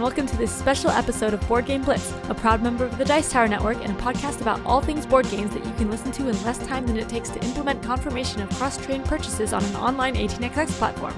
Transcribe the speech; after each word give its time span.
and 0.00 0.06
welcome 0.06 0.26
to 0.26 0.36
this 0.38 0.50
special 0.50 0.88
episode 0.88 1.34
of 1.34 1.46
Board 1.46 1.66
Game 1.66 1.82
Blitz, 1.82 2.14
a 2.30 2.34
proud 2.34 2.62
member 2.62 2.86
of 2.86 2.96
the 2.96 3.04
Dice 3.04 3.30
Tower 3.30 3.46
Network 3.48 3.84
and 3.84 3.92
a 3.92 4.00
podcast 4.00 4.40
about 4.40 4.58
all 4.64 4.80
things 4.80 5.04
board 5.04 5.28
games 5.28 5.52
that 5.52 5.62
you 5.62 5.72
can 5.74 5.90
listen 5.90 6.10
to 6.12 6.26
in 6.26 6.42
less 6.42 6.56
time 6.66 6.86
than 6.86 6.96
it 6.96 7.06
takes 7.06 7.28
to 7.28 7.44
implement 7.44 7.82
confirmation 7.82 8.40
of 8.40 8.48
cross 8.54 8.78
train 8.78 9.02
purchases 9.02 9.52
on 9.52 9.62
an 9.62 9.76
online 9.76 10.14
18xx 10.14 10.70
platform. 10.78 11.12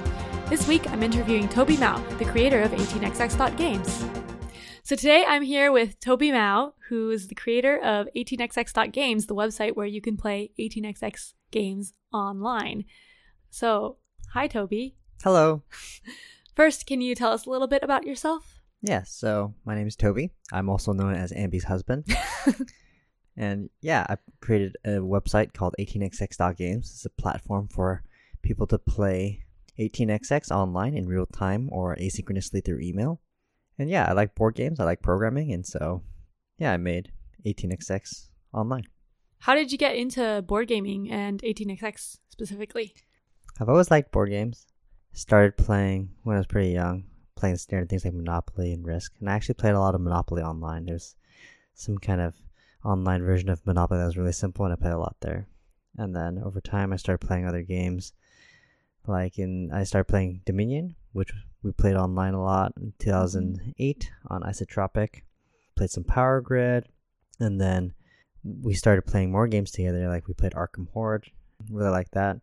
This 0.48 0.66
week, 0.66 0.90
I'm 0.90 1.04
interviewing 1.04 1.48
Toby 1.48 1.76
Mao, 1.76 2.02
the 2.18 2.24
creator 2.24 2.60
of 2.60 2.72
18xx.games. 2.72 4.04
So 4.82 4.96
today 4.96 5.24
I'm 5.28 5.42
here 5.42 5.70
with 5.70 6.00
Toby 6.00 6.32
Mao, 6.32 6.74
who 6.88 7.12
is 7.12 7.28
the 7.28 7.36
creator 7.36 7.78
of 7.78 8.08
18xx.games, 8.16 9.26
the 9.26 9.36
website 9.36 9.76
where 9.76 9.86
you 9.86 10.00
can 10.00 10.16
play 10.16 10.50
18xx 10.58 11.34
games 11.52 11.92
online. 12.12 12.86
So, 13.48 13.98
hi 14.32 14.48
Toby. 14.48 14.96
Hello. 15.22 15.62
First, 16.56 16.84
can 16.84 17.00
you 17.00 17.14
tell 17.14 17.30
us 17.30 17.46
a 17.46 17.50
little 17.50 17.68
bit 17.68 17.84
about 17.84 18.08
yourself? 18.08 18.61
Yeah, 18.82 19.04
so 19.04 19.54
my 19.64 19.76
name 19.76 19.86
is 19.86 19.94
Toby. 19.94 20.32
I'm 20.52 20.68
also 20.68 20.92
known 20.92 21.14
as 21.14 21.32
Ambi's 21.32 21.64
husband. 21.64 22.04
and 23.36 23.70
yeah, 23.80 24.04
I 24.08 24.16
created 24.40 24.76
a 24.84 24.98
website 24.98 25.54
called 25.54 25.74
18xx.games. 25.78 26.90
It's 26.90 27.06
a 27.06 27.10
platform 27.10 27.68
for 27.68 28.02
people 28.42 28.66
to 28.66 28.78
play 28.78 29.44
18xx 29.78 30.50
online 30.50 30.96
in 30.96 31.06
real 31.06 31.26
time 31.26 31.68
or 31.70 31.96
asynchronously 31.96 32.64
through 32.64 32.80
email. 32.80 33.20
And 33.78 33.88
yeah, 33.88 34.06
I 34.08 34.12
like 34.12 34.34
board 34.34 34.56
games, 34.56 34.80
I 34.80 34.84
like 34.84 35.00
programming, 35.00 35.52
and 35.52 35.64
so 35.64 36.02
yeah, 36.58 36.72
I 36.72 36.76
made 36.76 37.12
18xx 37.46 38.28
online. 38.52 38.84
How 39.38 39.54
did 39.54 39.72
you 39.72 39.78
get 39.78 39.96
into 39.96 40.42
board 40.42 40.68
gaming 40.68 41.10
and 41.10 41.40
18xx 41.42 42.18
specifically? 42.28 42.94
I've 43.60 43.68
always 43.68 43.90
liked 43.90 44.12
board 44.12 44.30
games 44.30 44.66
started 45.12 45.56
playing 45.56 46.10
when 46.22 46.36
I 46.36 46.40
was 46.40 46.46
pretty 46.46 46.70
young, 46.70 47.04
playing 47.42 47.56
standard 47.56 47.88
things 47.88 48.04
like 48.04 48.14
Monopoly 48.14 48.72
and 48.72 48.86
Risk. 48.86 49.14
And 49.18 49.28
I 49.28 49.34
actually 49.34 49.56
played 49.56 49.74
a 49.74 49.80
lot 49.80 49.96
of 49.96 50.00
Monopoly 50.00 50.42
online. 50.44 50.86
There's 50.86 51.16
some 51.74 51.98
kind 51.98 52.20
of 52.20 52.36
online 52.84 53.20
version 53.24 53.48
of 53.48 53.66
Monopoly 53.66 53.98
that 53.98 54.06
was 54.06 54.16
really 54.16 54.30
simple, 54.30 54.64
and 54.64 54.72
I 54.72 54.76
played 54.76 54.92
a 54.92 54.98
lot 54.98 55.16
there. 55.22 55.48
And 55.98 56.14
then 56.14 56.38
over 56.38 56.60
time, 56.60 56.92
I 56.92 56.96
started 56.96 57.26
playing 57.26 57.44
other 57.44 57.62
games. 57.62 58.12
Like 59.08 59.40
in, 59.40 59.72
I 59.72 59.82
started 59.82 60.04
playing 60.04 60.42
Dominion, 60.44 60.94
which 61.14 61.32
we 61.64 61.72
played 61.72 61.96
online 61.96 62.34
a 62.34 62.40
lot 62.40 62.74
in 62.76 62.92
2008 63.00 64.10
on 64.28 64.42
Isotropic. 64.42 65.22
Played 65.74 65.90
some 65.90 66.04
Power 66.04 66.40
Grid, 66.40 66.86
and 67.40 67.60
then 67.60 67.92
we 68.44 68.72
started 68.74 69.02
playing 69.02 69.32
more 69.32 69.48
games 69.48 69.72
together. 69.72 70.06
Like 70.06 70.28
we 70.28 70.34
played 70.34 70.52
Arkham 70.52 70.88
Horror, 70.92 71.22
really 71.68 71.90
like 71.90 72.12
that, 72.12 72.38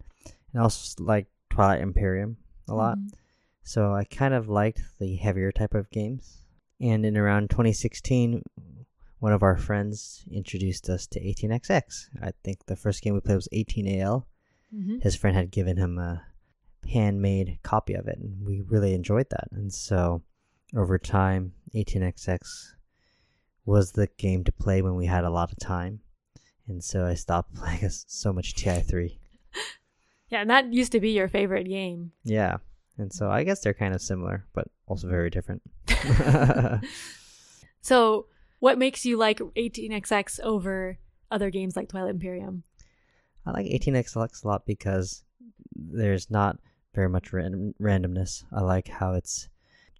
and 0.51 0.61
also 0.61 1.01
like 1.01 1.27
Twilight 1.49 1.79
Imperium 1.79 2.35
a 2.67 2.73
lot. 2.73 2.97
Mm-hmm. 2.97 3.15
So 3.69 3.93
I 3.93 4.03
kind 4.03 4.33
of 4.33 4.49
liked 4.49 4.81
the 4.99 5.15
heavier 5.15 5.51
type 5.51 5.75
of 5.75 5.91
games. 5.91 6.39
And 6.81 7.05
in 7.05 7.15
around 7.15 7.51
2016, 7.51 8.41
one 9.19 9.31
of 9.31 9.43
our 9.43 9.57
friends 9.57 10.25
introduced 10.31 10.89
us 10.89 11.05
to 11.05 11.19
18xx. 11.19 12.07
I 12.19 12.31
think 12.43 12.65
the 12.65 12.75
first 12.75 13.03
game 13.03 13.13
we 13.13 13.19
played 13.19 13.35
was 13.35 13.47
18AL. 13.53 14.25
Mm-hmm. 14.75 14.97
His 15.01 15.15
friend 15.15 15.37
had 15.37 15.51
given 15.51 15.77
him 15.77 15.99
a 15.99 16.25
handmade 16.91 17.59
copy 17.61 17.93
of 17.93 18.07
it, 18.07 18.17
and 18.17 18.43
we 18.43 18.61
really 18.61 18.95
enjoyed 18.95 19.27
that. 19.29 19.49
And 19.51 19.71
so 19.71 20.23
over 20.75 20.97
time, 20.97 21.53
18xx 21.75 22.39
was 23.67 23.91
the 23.91 24.07
game 24.17 24.43
to 24.45 24.51
play 24.51 24.81
when 24.81 24.95
we 24.95 25.05
had 25.05 25.25
a 25.25 25.29
lot 25.29 25.51
of 25.51 25.59
time. 25.59 25.99
And 26.67 26.83
so 26.83 27.05
I 27.05 27.13
stopped 27.13 27.53
playing 27.53 27.87
so 27.87 28.33
much 28.33 28.55
TI3. 28.55 29.19
Yeah, 30.31 30.41
and 30.41 30.49
that 30.51 30.71
used 30.71 30.91
to 30.91 30.99
be 30.99 31.09
your 31.09 31.27
favorite 31.27 31.67
game. 31.67 32.11
Yeah. 32.23 32.57
And 32.99 33.11
so 33.11 33.29
I 33.31 33.43
guess 33.43 33.61
they're 33.61 33.73
kind 33.73 33.95
of 33.95 34.01
similar, 34.01 34.45
but 34.53 34.67
also 34.87 35.07
very 35.07 35.29
different. 35.29 35.61
so, 37.81 38.27
what 38.59 38.77
makes 38.77 39.05
you 39.05 39.17
like 39.17 39.39
18xx 39.39 40.39
over 40.41 40.99
other 41.31 41.49
games 41.49 41.75
like 41.75 41.89
Twilight 41.89 42.11
Imperium? 42.11 42.63
I 43.45 43.51
like 43.51 43.67
18xx 43.67 44.43
a 44.43 44.47
lot 44.47 44.65
because 44.65 45.23
there's 45.73 46.29
not 46.29 46.57
very 46.93 47.09
much 47.09 47.31
random- 47.31 47.73
randomness. 47.81 48.43
I 48.51 48.61
like 48.61 48.87
how 48.87 49.13
it's 49.13 49.47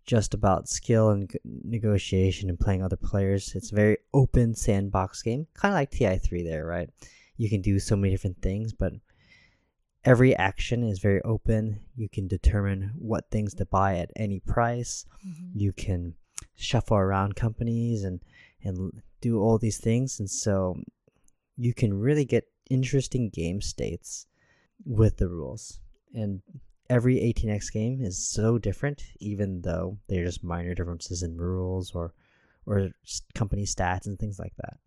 just 0.06 0.34
about 0.34 0.68
skill 0.68 1.12
and 1.12 1.32
negotiation 1.46 2.50
and 2.50 2.60
playing 2.60 2.84
other 2.84 2.98
players. 2.98 3.54
It's 3.56 3.72
a 3.72 3.76
very 3.76 3.98
open 4.14 4.56
sandbox 4.56 5.22
game, 5.22 5.48
kind 5.54 5.74
of 5.74 5.78
like 5.78 5.92
TI3 5.92 6.44
there, 6.44 6.66
right? 6.66 6.90
You 7.38 7.50
can 7.50 7.62
do 7.62 7.80
so 7.80 7.96
many 7.96 8.12
different 8.12 8.42
things, 8.42 8.74
but 8.74 8.92
every 10.06 10.36
action 10.36 10.84
is 10.84 11.00
very 11.00 11.22
open. 11.24 11.80
You 11.96 12.10
can 12.10 12.28
determine 12.28 12.92
what 12.98 13.30
things 13.30 13.54
to 13.56 13.66
buy 13.66 13.98
at 13.98 14.12
any 14.16 14.40
price. 14.40 15.06
Mm-hmm. 15.26 15.60
You 15.60 15.74
can 15.74 16.16
shuffle 16.56 16.98
around 16.98 17.36
companies 17.36 18.04
and 18.04 18.20
and 18.64 19.02
do 19.22 19.40
all 19.40 19.58
these 19.58 19.78
things 19.78 20.20
and 20.20 20.30
so 20.30 20.78
you 21.58 21.74
can 21.74 21.94
really 21.94 22.26
get 22.26 22.46
interesting 22.70 23.30
game 23.30 23.62
states 23.62 24.28
with 24.86 25.18
the 25.18 25.28
rules. 25.28 25.80
And 26.14 26.42
every 26.90 27.16
18x 27.18 27.72
game 27.72 28.02
is 28.02 28.30
so 28.30 28.58
different 28.58 29.04
even 29.20 29.62
though 29.62 29.98
they're 30.08 30.26
just 30.26 30.44
minor 30.44 30.74
differences 30.74 31.24
in 31.24 31.38
rules 31.38 31.94
or 31.94 32.14
or 32.66 32.90
company 33.34 33.66
stats 33.66 34.06
and 34.06 34.20
things 34.20 34.40
like 34.40 34.54
that. 34.58 34.78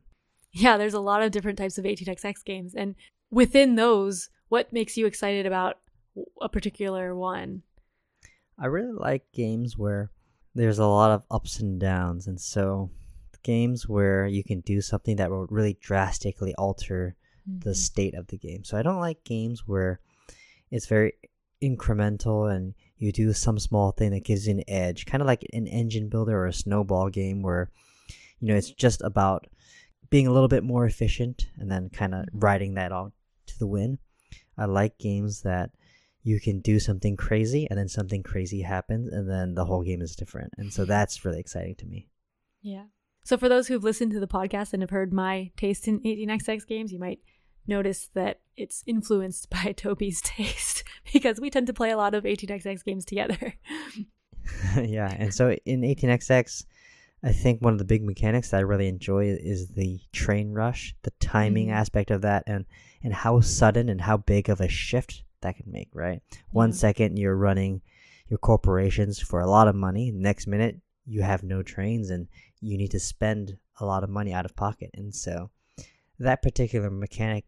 Yeah, 0.52 0.76
there's 0.76 0.94
a 0.94 1.00
lot 1.00 1.22
of 1.22 1.30
different 1.32 1.58
types 1.58 1.78
of 1.78 1.84
18xx 1.84 2.44
games 2.44 2.74
and 2.74 2.94
within 3.30 3.76
those 3.76 4.28
what 4.52 4.70
makes 4.70 4.98
you 4.98 5.06
excited 5.06 5.46
about 5.46 5.78
a 6.42 6.46
particular 6.46 7.16
one? 7.16 7.62
I 8.58 8.66
really 8.66 8.92
like 8.92 9.24
games 9.32 9.78
where 9.78 10.10
there's 10.54 10.78
a 10.78 10.86
lot 10.86 11.10
of 11.10 11.24
ups 11.30 11.60
and 11.60 11.80
downs, 11.80 12.26
and 12.26 12.38
so 12.38 12.90
games 13.42 13.88
where 13.88 14.26
you 14.26 14.44
can 14.44 14.60
do 14.60 14.82
something 14.82 15.16
that 15.16 15.30
will 15.30 15.46
really 15.46 15.78
drastically 15.80 16.54
alter 16.56 17.16
mm-hmm. 17.48 17.60
the 17.66 17.74
state 17.74 18.14
of 18.14 18.26
the 18.26 18.36
game. 18.36 18.62
So 18.62 18.76
I 18.76 18.82
don't 18.82 19.00
like 19.00 19.24
games 19.24 19.66
where 19.66 20.00
it's 20.70 20.84
very 20.84 21.14
incremental 21.62 22.54
and 22.54 22.74
you 22.98 23.10
do 23.10 23.32
some 23.32 23.58
small 23.58 23.92
thing 23.92 24.10
that 24.10 24.24
gives 24.24 24.46
you 24.46 24.52
an 24.52 24.64
edge, 24.68 25.06
kind 25.06 25.22
of 25.22 25.26
like 25.26 25.46
an 25.54 25.66
engine 25.66 26.10
builder 26.10 26.36
or 26.36 26.48
a 26.48 26.52
snowball 26.52 27.08
game 27.08 27.40
where 27.40 27.70
you 28.38 28.48
know 28.48 28.54
it's 28.54 28.70
just 28.70 29.00
about 29.00 29.46
being 30.10 30.26
a 30.26 30.30
little 30.30 30.46
bit 30.46 30.62
more 30.62 30.84
efficient 30.84 31.46
and 31.56 31.70
then 31.70 31.88
kind 31.88 32.14
of 32.14 32.26
riding 32.34 32.74
that 32.74 32.92
on 32.92 33.12
to 33.46 33.58
the 33.58 33.66
win. 33.66 33.98
I 34.56 34.66
like 34.66 34.98
games 34.98 35.42
that 35.42 35.70
you 36.22 36.40
can 36.40 36.60
do 36.60 36.78
something 36.78 37.16
crazy 37.16 37.66
and 37.68 37.78
then 37.78 37.88
something 37.88 38.22
crazy 38.22 38.62
happens 38.62 39.12
and 39.12 39.28
then 39.28 39.54
the 39.54 39.64
whole 39.64 39.82
game 39.82 40.00
is 40.00 40.14
different. 40.14 40.52
And 40.56 40.72
so 40.72 40.84
that's 40.86 41.24
really 41.24 41.40
exciting 41.40 41.74
to 41.76 41.86
me. 41.86 42.08
Yeah. 42.60 42.84
So 43.24 43.36
for 43.36 43.48
those 43.48 43.68
who've 43.68 43.84
listened 43.84 44.12
to 44.12 44.20
the 44.20 44.26
podcast 44.26 44.72
and 44.72 44.82
have 44.82 44.90
heard 44.90 45.12
my 45.12 45.50
taste 45.56 45.86
in 45.86 46.00
18xx 46.00 46.66
games, 46.66 46.92
you 46.92 46.98
might 46.98 47.20
notice 47.66 48.08
that 48.14 48.40
it's 48.56 48.82
influenced 48.86 49.50
by 49.64 49.72
Toby's 49.72 50.20
taste 50.20 50.84
because 51.12 51.40
we 51.40 51.50
tend 51.50 51.66
to 51.68 51.72
play 51.72 51.90
a 51.90 51.96
lot 51.96 52.14
of 52.14 52.24
18xx 52.24 52.84
games 52.84 53.04
together. 53.04 53.54
yeah, 54.76 55.14
and 55.18 55.32
so 55.32 55.56
in 55.64 55.82
18xx, 55.82 56.64
I 57.24 57.32
think 57.32 57.60
one 57.60 57.72
of 57.72 57.78
the 57.78 57.84
big 57.84 58.02
mechanics 58.02 58.50
that 58.50 58.58
I 58.58 58.60
really 58.60 58.88
enjoy 58.88 59.26
is 59.26 59.68
the 59.68 60.00
train 60.12 60.52
rush, 60.52 60.94
the 61.02 61.12
timing 61.20 61.68
mm. 61.68 61.72
aspect 61.72 62.10
of 62.10 62.22
that, 62.22 62.42
and 62.46 62.64
and 63.02 63.14
how 63.14 63.40
sudden 63.40 63.88
and 63.88 64.00
how 64.00 64.16
big 64.16 64.48
of 64.48 64.60
a 64.60 64.68
shift 64.68 65.22
that 65.40 65.56
can 65.56 65.70
make. 65.70 65.88
Right, 65.92 66.20
one 66.50 66.72
second 66.72 67.18
you're 67.18 67.36
running 67.36 67.80
your 68.28 68.38
corporations 68.38 69.20
for 69.20 69.40
a 69.40 69.48
lot 69.48 69.68
of 69.68 69.74
money, 69.74 70.10
next 70.10 70.46
minute 70.46 70.80
you 71.04 71.22
have 71.22 71.42
no 71.42 71.62
trains 71.62 72.10
and 72.10 72.28
you 72.60 72.78
need 72.78 72.90
to 72.92 73.00
spend 73.00 73.58
a 73.80 73.84
lot 73.84 74.04
of 74.04 74.10
money 74.10 74.32
out 74.32 74.44
of 74.44 74.56
pocket, 74.56 74.90
and 74.94 75.14
so 75.14 75.50
that 76.18 76.42
particular 76.42 76.90
mechanic, 76.90 77.44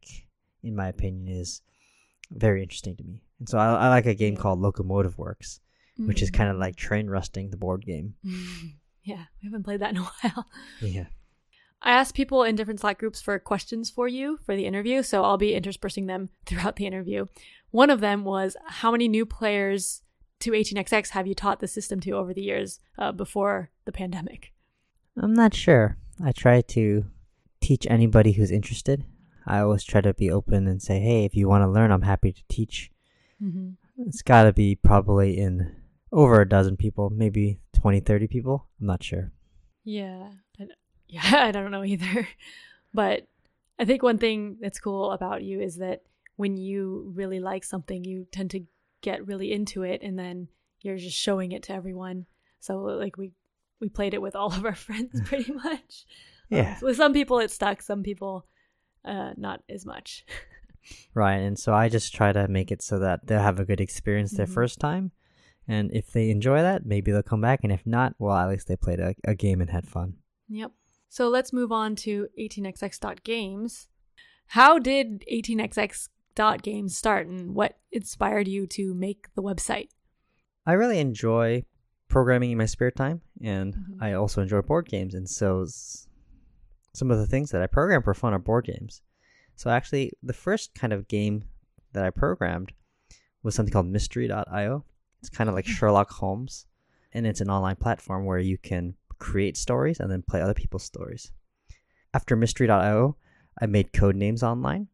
in 0.63 0.77
my 0.77 0.89
opinion, 0.89 1.29
is 1.29 1.63
very 2.31 2.63
interesting 2.63 2.97
to 2.97 3.05
me. 3.05 3.23
And 3.39 3.49
so 3.49 3.59
I, 3.59 3.75
I 3.75 3.89
like 3.89 4.07
a 4.07 4.15
game 4.15 4.37
called 4.37 4.61
Locomotive 4.61 5.19
Works, 5.19 5.61
mm. 5.99 6.07
which 6.07 6.23
is 6.23 6.31
kind 6.31 6.49
of 6.49 6.57
mm. 6.57 6.61
like 6.61 6.77
train 6.77 7.09
rusting 7.09 7.51
the 7.51 7.57
board 7.57 7.85
game. 7.85 8.15
Yeah, 9.05 9.25
we 9.43 9.49
haven't 9.49 9.65
played 9.65 9.81
that 9.81 9.91
in 9.91 9.99
a 9.99 10.03
while. 10.23 10.47
Yeah. 10.81 11.07
I 11.83 11.93
asked 11.93 12.15
people 12.15 12.43
in 12.43 12.57
different 12.57 12.81
Slack 12.81 12.99
groups 12.99 13.21
for 13.21 13.39
questions 13.39 13.91
for 13.91 14.09
you 14.09 14.39
for 14.45 14.57
the 14.57 14.65
interview, 14.65 15.03
so 15.03 15.23
I'll 15.23 15.37
be 15.37 15.55
interspersing 15.55 16.07
them 16.07 16.31
throughout 16.47 16.77
the 16.77 16.87
interview. 16.87 17.27
One 17.71 17.91
of 17.91 18.01
them 18.01 18.25
was 18.25 18.57
How 18.67 18.91
many 18.91 19.07
new 19.07 19.27
players 19.27 20.03
to 20.41 20.53
18xx 20.53 21.11
have 21.11 21.27
you 21.27 21.35
taught 21.35 21.61
the 21.61 21.69
system 21.69 22.01
to 22.01 22.13
over 22.13 22.33
the 22.35 22.43
years 22.43 22.81
uh, 22.99 23.13
before 23.13 23.71
the 23.85 23.93
pandemic? 23.93 24.53
I'm 25.17 25.35
not 25.35 25.55
sure. 25.55 25.97
I 26.25 26.33
try 26.33 26.61
to 26.61 27.05
teach 27.61 27.87
anybody 27.89 28.33
who's 28.33 28.51
interested. 28.51 29.05
I 29.47 29.61
always 29.61 29.85
try 29.85 30.01
to 30.01 30.15
be 30.15 30.31
open 30.31 30.67
and 30.67 30.81
say, 30.81 31.01
hey, 31.01 31.25
if 31.25 31.35
you 31.35 31.49
want 31.49 31.63
to 31.63 31.71
learn, 31.71 31.91
I'm 31.91 32.03
happy 32.03 32.33
to 32.33 32.43
teach. 32.49 32.91
Mm-hmm. 33.43 33.71
It's 34.07 34.23
got 34.23 34.45
to 34.45 34.53
be 34.53 34.75
probably 34.75 35.39
in 35.39 35.77
over 36.11 36.41
a 36.41 36.49
dozen 36.49 36.77
people, 36.77 37.11
maybe 37.11 37.61
20, 37.85 38.01
30 38.01 38.29
people. 38.29 38.67
I'm 38.81 38.87
not 38.87 39.03
sure. 39.03 39.31
Yeah. 39.85 40.31
I, 40.59 40.67
yeah, 41.07 41.21
I 41.35 41.51
don't 41.51 41.71
know 41.71 41.85
either. 41.85 42.27
But 42.95 43.27
I 43.79 43.85
think 43.85 44.03
one 44.03 44.17
thing 44.17 44.57
that's 44.59 44.81
cool 44.81 45.11
about 45.13 45.43
you 45.43 45.61
is 45.61 45.77
that 45.77 46.01
when 46.37 46.57
you 46.57 47.13
really 47.15 47.41
like 47.41 47.63
something, 47.63 48.03
you 48.03 48.27
tend 48.33 48.51
to 48.53 48.61
get 49.03 49.27
really 49.27 49.53
into 49.53 49.83
it 49.83 50.01
and 50.03 50.19
then 50.19 50.49
you're 50.81 50.97
just 50.97 51.19
showing 51.19 51.53
it 51.53 51.63
to 51.65 51.75
everyone. 51.75 52.25
So 52.59 52.79
like 52.79 53.19
we 53.19 53.33
we 53.81 53.91
played 53.91 54.15
it 54.15 54.23
with 54.23 54.35
all 54.35 54.51
of 54.51 54.65
our 54.65 54.75
friends 54.87 55.21
pretty 55.27 55.53
much. 55.53 56.07
Yeah. 56.49 56.77
Um, 56.81 56.87
with 56.87 56.97
some 56.97 57.13
people 57.13 57.39
it 57.39 57.51
stuck, 57.51 57.83
some 57.83 58.03
people 58.03 58.47
uh, 59.05 59.33
not 59.37 59.61
as 59.69 59.85
much. 59.85 60.25
Right. 61.13 61.37
And 61.37 61.59
so 61.59 61.75
I 61.75 61.91
just 61.91 62.15
try 62.15 62.33
to 62.33 62.49
make 62.49 62.73
it 62.73 62.81
so 62.81 62.99
that 63.01 63.27
they'll 63.27 63.41
have 63.43 63.61
a 63.61 63.65
good 63.67 63.81
experience 63.83 64.33
their 64.33 64.47
Mhm. 64.47 64.55
first 64.55 64.81
time. 64.81 65.13
And 65.67 65.91
if 65.95 66.13
they 66.13 66.31
enjoy 66.31 66.61
that, 66.63 66.85
maybe 66.85 67.11
they'll 67.11 67.23
come 67.23 67.41
back. 67.41 67.61
And 67.63 67.73
if 67.73 67.87
not, 67.87 68.15
well, 68.19 68.37
at 68.37 68.49
least 68.51 68.69
they 68.69 68.77
played 68.77 69.01
a, 69.01 69.15
a 69.25 69.35
game 69.35 69.61
and 69.61 69.71
had 69.71 69.87
fun. 69.89 70.15
Yep. 70.49 70.73
So 71.09 71.29
let's 71.29 71.53
move 71.53 71.73
on 71.73 71.97
to 71.97 72.29
18xx.games. 72.39 73.89
How 74.49 74.79
did 74.79 75.25
18xx.games 75.33 76.97
start 76.97 77.27
and 77.27 77.55
what 77.55 77.79
inspired 77.93 78.49
you 78.49 78.67
to 78.69 78.95
make 78.95 79.29
the 79.35 79.43
website? 79.43 79.89
I 80.67 80.73
really 80.73 80.99
enjoy 80.99 81.65
programming 82.09 82.51
in 82.51 82.59
my 82.59 82.67
spare 82.67 82.91
time, 82.91 83.23
and 83.43 83.75
Mhm. 83.75 84.03
I 84.03 84.13
also 84.13 84.43
enjoy 84.43 84.61
board 84.63 84.87
games. 84.89 85.15
And 85.15 85.29
so 85.29 85.67
some 86.93 87.11
of 87.11 87.19
the 87.19 87.27
things 87.27 87.51
that 87.51 87.63
I 87.63 87.67
program 87.67 88.03
for 88.03 88.15
fun 88.15 88.35
are 88.35 88.39
board 88.39 88.67
games. 88.67 89.03
So 89.57 89.71
actually, 89.71 90.13
the 90.23 90.33
first 90.33 90.75
kind 90.75 90.93
of 90.93 91.09
game 91.09 91.45
that 91.93 92.05
I 92.05 92.11
programmed 92.11 92.73
was 93.43 93.55
something 93.55 93.73
called 93.73 93.87
Mystery.io. 93.87 94.85
It's 95.25 95.35
kind 95.35 95.49
of 95.49 95.55
like 95.57 95.65
Sherlock 95.65 96.11
Holmes, 96.11 96.67
and 97.15 97.27
it's 97.27 97.41
an 97.41 97.49
online 97.49 97.77
platform 97.77 98.27
where 98.27 98.39
you 98.39 98.59
can 98.59 98.95
create 99.19 99.57
stories 99.57 99.99
and 99.99 100.11
then 100.13 100.21
play 100.23 100.43
other 100.43 100.53
people's 100.53 100.83
stories. 100.85 101.33
After 102.13 102.37
Mystery.io, 102.37 103.17
I 103.59 103.65
made 103.65 103.91
Codenames 103.95 104.43
online. 104.43 104.89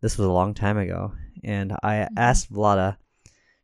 This 0.00 0.16
was 0.16 0.26
a 0.26 0.32
long 0.32 0.54
time 0.54 0.78
ago, 0.78 1.12
and 1.42 1.72
I 1.82 1.96
Mhm. 1.96 2.08
asked 2.16 2.50
Vlaada 2.50 2.96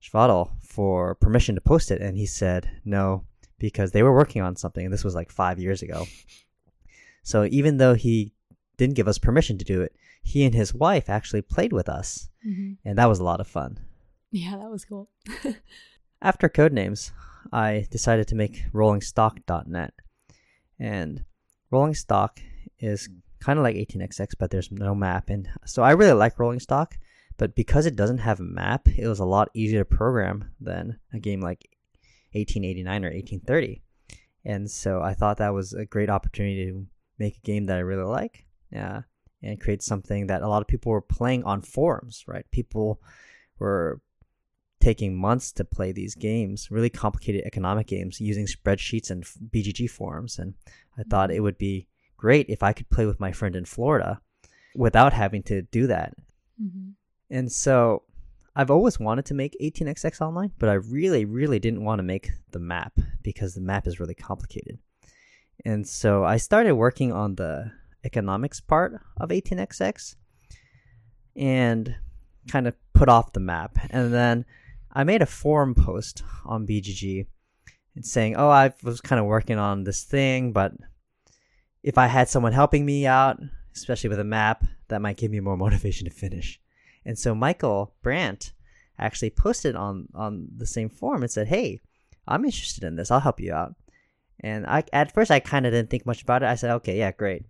Chvátil 0.02 0.50
for 0.62 1.14
permission 1.14 1.54
to 1.54 1.62
post 1.62 1.90
it, 1.90 2.02
and 2.02 2.18
he 2.18 2.26
said 2.26 2.68
no 2.84 3.24
because 3.58 3.92
they 3.92 4.02
were 4.02 4.12
working 4.14 4.42
on 4.42 4.56
something, 4.56 4.84
and 4.84 4.92
this 4.92 5.04
was 5.04 5.14
like 5.14 5.30
five 5.30 5.58
years 5.58 5.80
ago. 5.80 6.04
So 7.22 7.46
even 7.46 7.78
though 7.78 7.94
he 7.94 8.34
didn't 8.76 8.96
give 8.96 9.08
us 9.08 9.16
permission 9.18 9.56
to 9.56 9.64
do 9.64 9.80
it, 9.80 9.96
he 10.22 10.44
and 10.44 10.54
his 10.54 10.74
wife 10.74 11.08
actually 11.08 11.40
played 11.40 11.72
with 11.72 11.88
us, 11.88 12.28
Mm-hmm. 12.46 12.72
and 12.84 12.98
that 12.98 13.08
was 13.08 13.20
a 13.20 13.24
lot 13.24 13.40
of 13.40 13.46
fun. 13.48 13.78
Yeah, 14.30 14.58
that 14.58 14.70
was 14.70 14.84
cool. 14.84 15.08
After 16.22 16.48
Codenames, 16.48 17.12
I 17.52 17.86
decided 17.90 18.28
to 18.28 18.34
make 18.34 18.64
RollingStock.net, 18.72 19.94
and 20.78 21.24
Rolling 21.70 21.94
Stock 21.94 22.40
is 22.78 23.08
kind 23.40 23.58
of 23.58 23.62
like 23.62 23.76
18xx, 23.76 24.34
but 24.38 24.50
there's 24.50 24.70
no 24.70 24.94
map, 24.94 25.30
and 25.30 25.48
so 25.64 25.82
I 25.82 25.92
really 25.92 26.12
like 26.12 26.38
Rolling 26.38 26.60
Stock. 26.60 26.98
But 27.38 27.54
because 27.54 27.86
it 27.86 27.96
doesn't 27.96 28.18
have 28.18 28.38
a 28.38 28.42
map, 28.42 28.86
it 28.86 29.08
was 29.08 29.18
a 29.18 29.24
lot 29.24 29.48
easier 29.54 29.80
to 29.80 29.96
program 29.96 30.50
than 30.60 30.98
a 31.14 31.18
game 31.18 31.40
like 31.40 31.66
1889 32.32 33.04
or 33.04 33.08
1830. 33.08 33.82
And 34.44 34.70
so 34.70 35.00
I 35.00 35.14
thought 35.14 35.38
that 35.38 35.54
was 35.54 35.72
a 35.72 35.86
great 35.86 36.10
opportunity 36.10 36.66
to 36.66 36.86
make 37.18 37.38
a 37.38 37.46
game 37.46 37.64
that 37.66 37.78
I 37.78 37.80
really 37.80 38.04
like, 38.04 38.44
yeah, 38.70 39.02
and 39.42 39.58
create 39.58 39.82
something 39.82 40.26
that 40.26 40.42
a 40.42 40.48
lot 40.48 40.60
of 40.60 40.68
people 40.68 40.92
were 40.92 41.00
playing 41.00 41.44
on 41.44 41.62
forums, 41.62 42.24
right? 42.26 42.44
People 42.50 43.00
were 43.58 44.02
taking 44.80 45.16
months 45.16 45.52
to 45.52 45.64
play 45.64 45.92
these 45.92 46.14
games, 46.14 46.70
really 46.70 46.90
complicated 46.90 47.42
economic 47.44 47.86
games 47.86 48.20
using 48.20 48.46
spreadsheets 48.46 49.10
and 49.10 49.24
BGG 49.24 49.90
forums. 49.90 50.38
And 50.38 50.54
I 50.98 51.02
thought 51.02 51.30
it 51.30 51.40
would 51.40 51.58
be 51.58 51.86
great 52.16 52.46
if 52.48 52.62
I 52.62 52.72
could 52.72 52.90
play 52.90 53.06
with 53.06 53.20
my 53.20 53.32
friend 53.32 53.54
in 53.54 53.64
Florida 53.64 54.20
without 54.74 55.12
having 55.12 55.42
to 55.44 55.62
do 55.62 55.86
that. 55.86 56.14
Mm-hmm. 56.60 56.90
And 57.30 57.52
so 57.52 58.02
I've 58.56 58.70
always 58.70 58.98
wanted 58.98 59.26
to 59.26 59.34
make 59.34 59.56
18xx 59.60 60.20
online, 60.20 60.52
but 60.58 60.68
I 60.68 60.74
really, 60.74 61.24
really 61.24 61.58
didn't 61.58 61.84
want 61.84 61.98
to 61.98 62.02
make 62.02 62.30
the 62.50 62.58
map 62.58 62.98
because 63.22 63.54
the 63.54 63.60
map 63.60 63.86
is 63.86 64.00
really 64.00 64.14
complicated. 64.14 64.78
And 65.64 65.86
so 65.86 66.24
I 66.24 66.38
started 66.38 66.74
working 66.74 67.12
on 67.12 67.34
the 67.34 67.70
economics 68.02 68.60
part 68.60 69.00
of 69.18 69.28
18xx 69.28 70.16
and 71.36 71.94
kind 72.48 72.66
of 72.66 72.74
put 72.92 73.08
off 73.08 73.32
the 73.32 73.40
map. 73.40 73.78
And 73.90 74.12
then 74.12 74.44
I 74.92 75.04
made 75.04 75.22
a 75.22 75.26
forum 75.26 75.74
post 75.74 76.22
on 76.44 76.66
BGG 76.66 77.26
and 77.94 78.04
saying, 78.04 78.36
"Oh, 78.36 78.48
I 78.48 78.72
was 78.82 79.00
kind 79.00 79.20
of 79.20 79.26
working 79.26 79.58
on 79.58 79.84
this 79.84 80.04
thing, 80.04 80.52
but 80.52 80.72
if 81.82 81.96
I 81.96 82.06
had 82.06 82.28
someone 82.28 82.52
helping 82.52 82.84
me 82.84 83.06
out, 83.06 83.40
especially 83.74 84.08
with 84.08 84.20
a 84.20 84.24
map, 84.24 84.64
that 84.88 85.02
might 85.02 85.16
give 85.16 85.30
me 85.30 85.40
more 85.40 85.56
motivation 85.64 86.06
to 86.06 86.14
finish." 86.14 86.60
And 87.04 87.18
so 87.18 87.34
Michael 87.34 87.94
Brandt 88.02 88.52
actually 88.98 89.30
posted 89.30 89.76
on 89.76 90.08
on 90.14 90.48
the 90.56 90.66
same 90.66 90.88
forum 90.88 91.22
and 91.22 91.30
said, 91.30 91.48
"Hey, 91.48 91.80
I'm 92.26 92.44
interested 92.44 92.84
in 92.84 92.96
this. 92.96 93.10
I'll 93.10 93.20
help 93.20 93.40
you 93.40 93.52
out." 93.52 93.74
And 94.40 94.66
I 94.66 94.84
at 94.92 95.12
first 95.12 95.30
I 95.30 95.40
kind 95.40 95.66
of 95.66 95.72
didn't 95.72 95.90
think 95.90 96.06
much 96.06 96.22
about 96.22 96.42
it. 96.42 96.46
I 96.46 96.56
said, 96.56 96.70
"Okay, 96.72 96.98
yeah, 96.98 97.12
great. 97.12 97.44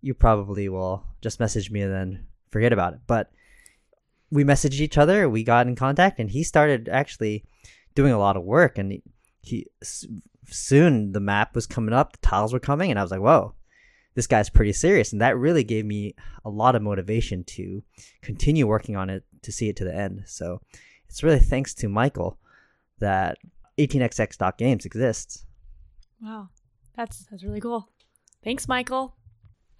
You 0.00 0.14
probably 0.14 0.68
will 0.68 1.04
just 1.20 1.40
message 1.40 1.70
me 1.70 1.82
and 1.82 1.92
then 1.92 2.26
forget 2.50 2.72
about 2.72 2.94
it." 2.94 3.00
But 3.06 3.30
we 4.30 4.44
messaged 4.44 4.80
each 4.80 4.98
other. 4.98 5.28
We 5.28 5.44
got 5.44 5.66
in 5.66 5.76
contact, 5.76 6.18
and 6.18 6.30
he 6.30 6.42
started 6.42 6.88
actually 6.88 7.44
doing 7.94 8.12
a 8.12 8.18
lot 8.18 8.36
of 8.36 8.44
work. 8.44 8.78
And 8.78 8.92
he, 8.92 9.02
he 9.42 9.66
soon 10.46 11.12
the 11.12 11.20
map 11.20 11.54
was 11.54 11.66
coming 11.66 11.94
up, 11.94 12.12
the 12.12 12.18
tiles 12.18 12.52
were 12.52 12.60
coming, 12.60 12.90
and 12.90 12.98
I 12.98 13.02
was 13.02 13.10
like, 13.10 13.20
"Whoa, 13.20 13.54
this 14.14 14.26
guy's 14.26 14.50
pretty 14.50 14.72
serious." 14.72 15.12
And 15.12 15.20
that 15.20 15.36
really 15.36 15.64
gave 15.64 15.84
me 15.84 16.14
a 16.44 16.50
lot 16.50 16.74
of 16.74 16.82
motivation 16.82 17.44
to 17.44 17.82
continue 18.22 18.66
working 18.66 18.96
on 18.96 19.10
it 19.10 19.24
to 19.42 19.52
see 19.52 19.68
it 19.68 19.76
to 19.76 19.84
the 19.84 19.94
end. 19.94 20.24
So 20.26 20.60
it's 21.08 21.22
really 21.22 21.38
thanks 21.38 21.74
to 21.74 21.88
Michael 21.88 22.38
that 22.98 23.38
18xx.games 23.78 24.84
exists. 24.84 25.46
Wow, 26.20 26.48
that's 26.96 27.26
that's 27.30 27.44
really 27.44 27.60
cool. 27.60 27.88
Thanks, 28.44 28.68
Michael. 28.68 29.16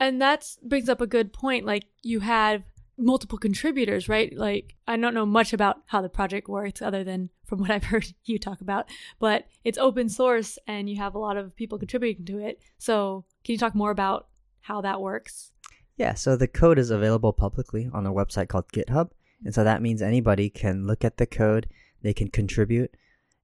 And 0.00 0.22
that 0.22 0.46
brings 0.62 0.88
up 0.88 1.00
a 1.00 1.06
good 1.06 1.32
point. 1.32 1.64
Like 1.64 1.84
you 2.02 2.20
have 2.20 2.62
multiple 2.98 3.38
contributors, 3.38 4.08
right? 4.08 4.36
Like 4.36 4.74
I 4.86 4.96
don't 4.96 5.14
know 5.14 5.26
much 5.26 5.52
about 5.52 5.78
how 5.86 6.02
the 6.02 6.08
project 6.08 6.48
works 6.48 6.82
other 6.82 7.04
than 7.04 7.30
from 7.46 7.60
what 7.60 7.70
I've 7.70 7.84
heard 7.92 8.06
you 8.24 8.38
talk 8.38 8.60
about, 8.60 8.86
but 9.18 9.46
it's 9.64 9.78
open 9.78 10.08
source 10.08 10.58
and 10.66 10.90
you 10.90 10.96
have 10.96 11.14
a 11.14 11.18
lot 11.18 11.36
of 11.36 11.56
people 11.56 11.78
contributing 11.78 12.26
to 12.26 12.38
it. 12.38 12.60
So 12.78 13.24
can 13.44 13.52
you 13.52 13.58
talk 13.58 13.74
more 13.74 13.90
about 13.90 14.26
how 14.62 14.80
that 14.82 15.00
works? 15.00 15.52
Yeah, 15.96 16.14
so 16.14 16.36
the 16.36 16.46
code 16.46 16.78
is 16.78 16.90
available 16.90 17.32
publicly 17.32 17.90
on 17.92 18.06
a 18.06 18.12
website 18.12 18.48
called 18.48 18.70
GitHub. 18.72 19.10
And 19.44 19.54
so 19.54 19.64
that 19.64 19.82
means 19.82 20.02
anybody 20.02 20.50
can 20.50 20.86
look 20.86 21.04
at 21.04 21.16
the 21.16 21.26
code, 21.26 21.68
they 22.02 22.12
can 22.12 22.28
contribute. 22.28 22.94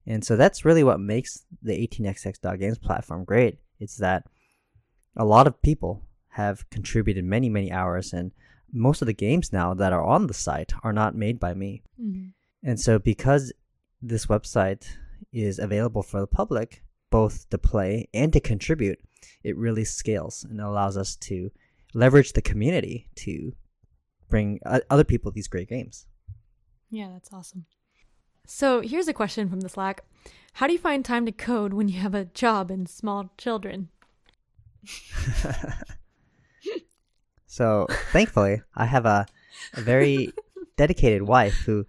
And 0.05 0.23
so 0.23 0.35
that's 0.35 0.65
really 0.65 0.83
what 0.83 0.99
makes 0.99 1.45
the 1.61 1.87
18xx.games 1.87 2.77
platform 2.77 3.23
great. 3.23 3.59
It's 3.79 3.97
that 3.97 4.25
a 5.17 5.25
lot 5.25 5.47
of 5.47 5.61
people 5.61 6.03
have 6.29 6.69
contributed 6.69 7.23
many, 7.23 7.49
many 7.49 7.71
hours, 7.71 8.13
and 8.13 8.31
most 8.75 9.01
of 9.01 9.05
the 9.05 9.13
games 9.13 9.53
now 9.53 9.73
that 9.73 9.93
are 9.93 10.03
on 10.03 10.27
the 10.27 10.33
site 10.33 10.73
are 10.83 10.93
not 10.93 11.15
made 11.15 11.39
by 11.39 11.53
me. 11.53 11.81
Mm-hmm. 11.99 12.27
And 12.67 12.79
so, 12.79 12.99
because 12.99 13.53
this 14.01 14.25
website 14.25 14.85
is 15.31 15.59
available 15.59 16.03
for 16.03 16.19
the 16.19 16.27
public, 16.27 16.83
both 17.09 17.49
to 17.49 17.57
play 17.57 18.09
and 18.13 18.33
to 18.33 18.39
contribute, 18.39 18.99
it 19.43 19.57
really 19.57 19.85
scales 19.85 20.43
and 20.43 20.59
allows 20.59 20.97
us 20.97 21.15
to 21.15 21.51
leverage 21.93 22.33
the 22.33 22.41
community 22.41 23.09
to 23.15 23.53
bring 24.29 24.59
other 24.89 25.03
people 25.03 25.31
these 25.31 25.47
great 25.47 25.69
games. 25.69 26.07
Yeah, 26.89 27.09
that's 27.13 27.29
awesome. 27.31 27.65
So 28.47 28.81
here's 28.81 29.07
a 29.07 29.13
question 29.13 29.49
from 29.49 29.61
the 29.61 29.69
Slack. 29.69 30.03
How 30.53 30.67
do 30.67 30.73
you 30.73 30.79
find 30.79 31.03
time 31.03 31.25
to 31.25 31.31
code 31.31 31.73
when 31.73 31.87
you 31.87 31.99
have 31.99 32.13
a 32.13 32.25
job 32.25 32.69
and 32.69 32.87
small 32.87 33.31
children? 33.37 33.89
so, 37.57 37.87
thankfully, 38.11 38.61
I 38.75 38.85
have 38.85 39.05
a, 39.05 39.25
a 39.73 39.81
very 39.81 40.31
dedicated 40.77 41.21
wife 41.23 41.55
who 41.65 41.85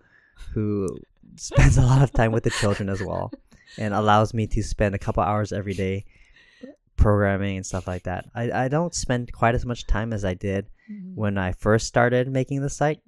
who 0.52 0.66
spends 1.36 1.76
a 1.78 1.82
lot 1.92 2.02
of 2.02 2.10
time 2.12 2.32
with 2.32 2.44
the 2.44 2.50
children 2.60 2.88
as 2.88 3.02
well 3.02 3.30
and 3.78 3.92
allows 3.92 4.32
me 4.32 4.46
to 4.46 4.62
spend 4.62 4.94
a 4.94 4.98
couple 4.98 5.22
hours 5.22 5.52
every 5.52 5.74
day 5.74 6.04
programming 6.96 7.56
and 7.58 7.66
stuff 7.66 7.86
like 7.86 8.04
that. 8.04 8.24
I, 8.34 8.44
I 8.64 8.68
don't 8.68 8.94
spend 8.94 9.32
quite 9.32 9.54
as 9.54 9.66
much 9.66 9.86
time 9.86 10.12
as 10.12 10.24
I 10.24 10.34
did 10.34 10.66
Mm-hmm. 10.88 11.16
when 11.22 11.36
I 11.36 11.50
first 11.50 11.88
started 11.88 12.30
making 12.30 12.62
the 12.62 12.70
site 12.70 13.00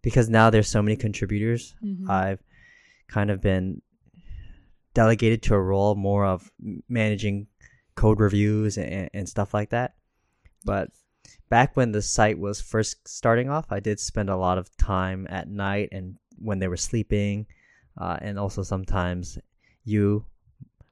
because 0.00 0.30
now 0.30 0.48
there's 0.48 0.70
so 0.70 0.80
many 0.80 0.96
contributors. 0.96 1.74
Mhm. 1.84 2.08
I've 2.08 2.42
kind 3.08 3.30
of 3.30 3.42
been 3.42 3.82
delegated 4.94 5.42
to 5.42 5.54
a 5.54 5.60
role 5.60 5.94
more 5.96 6.24
of 6.24 6.50
managing 6.88 7.46
code 7.94 8.20
reviews 8.20 8.78
and, 8.78 9.10
and 9.12 9.28
stuff 9.28 9.52
like 9.52 9.68
that. 9.76 9.96
But 10.64 10.88
back 11.48 11.76
when 11.76 11.92
the 11.92 12.02
site 12.02 12.38
was 12.38 12.60
first 12.60 13.06
starting 13.06 13.50
off, 13.50 13.66
I 13.70 13.80
did 13.80 14.00
spend 14.00 14.30
a 14.30 14.36
lot 14.36 14.58
of 14.58 14.74
time 14.76 15.26
at 15.30 15.48
night 15.48 15.90
and 15.92 16.16
when 16.38 16.58
they 16.58 16.68
were 16.68 16.76
sleeping, 16.76 17.46
uh, 18.00 18.16
and 18.20 18.38
also 18.38 18.62
sometimes 18.62 19.38
you 19.84 20.26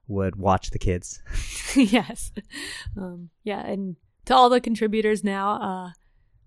would 0.07 0.35
watch 0.35 0.71
the 0.71 0.79
kids. 0.79 1.21
yes. 1.75 2.31
Um, 2.97 3.29
yeah, 3.43 3.65
and 3.65 3.95
to 4.25 4.35
all 4.35 4.49
the 4.49 4.61
contributors 4.61 5.23
now, 5.23 5.61
uh, 5.61 5.89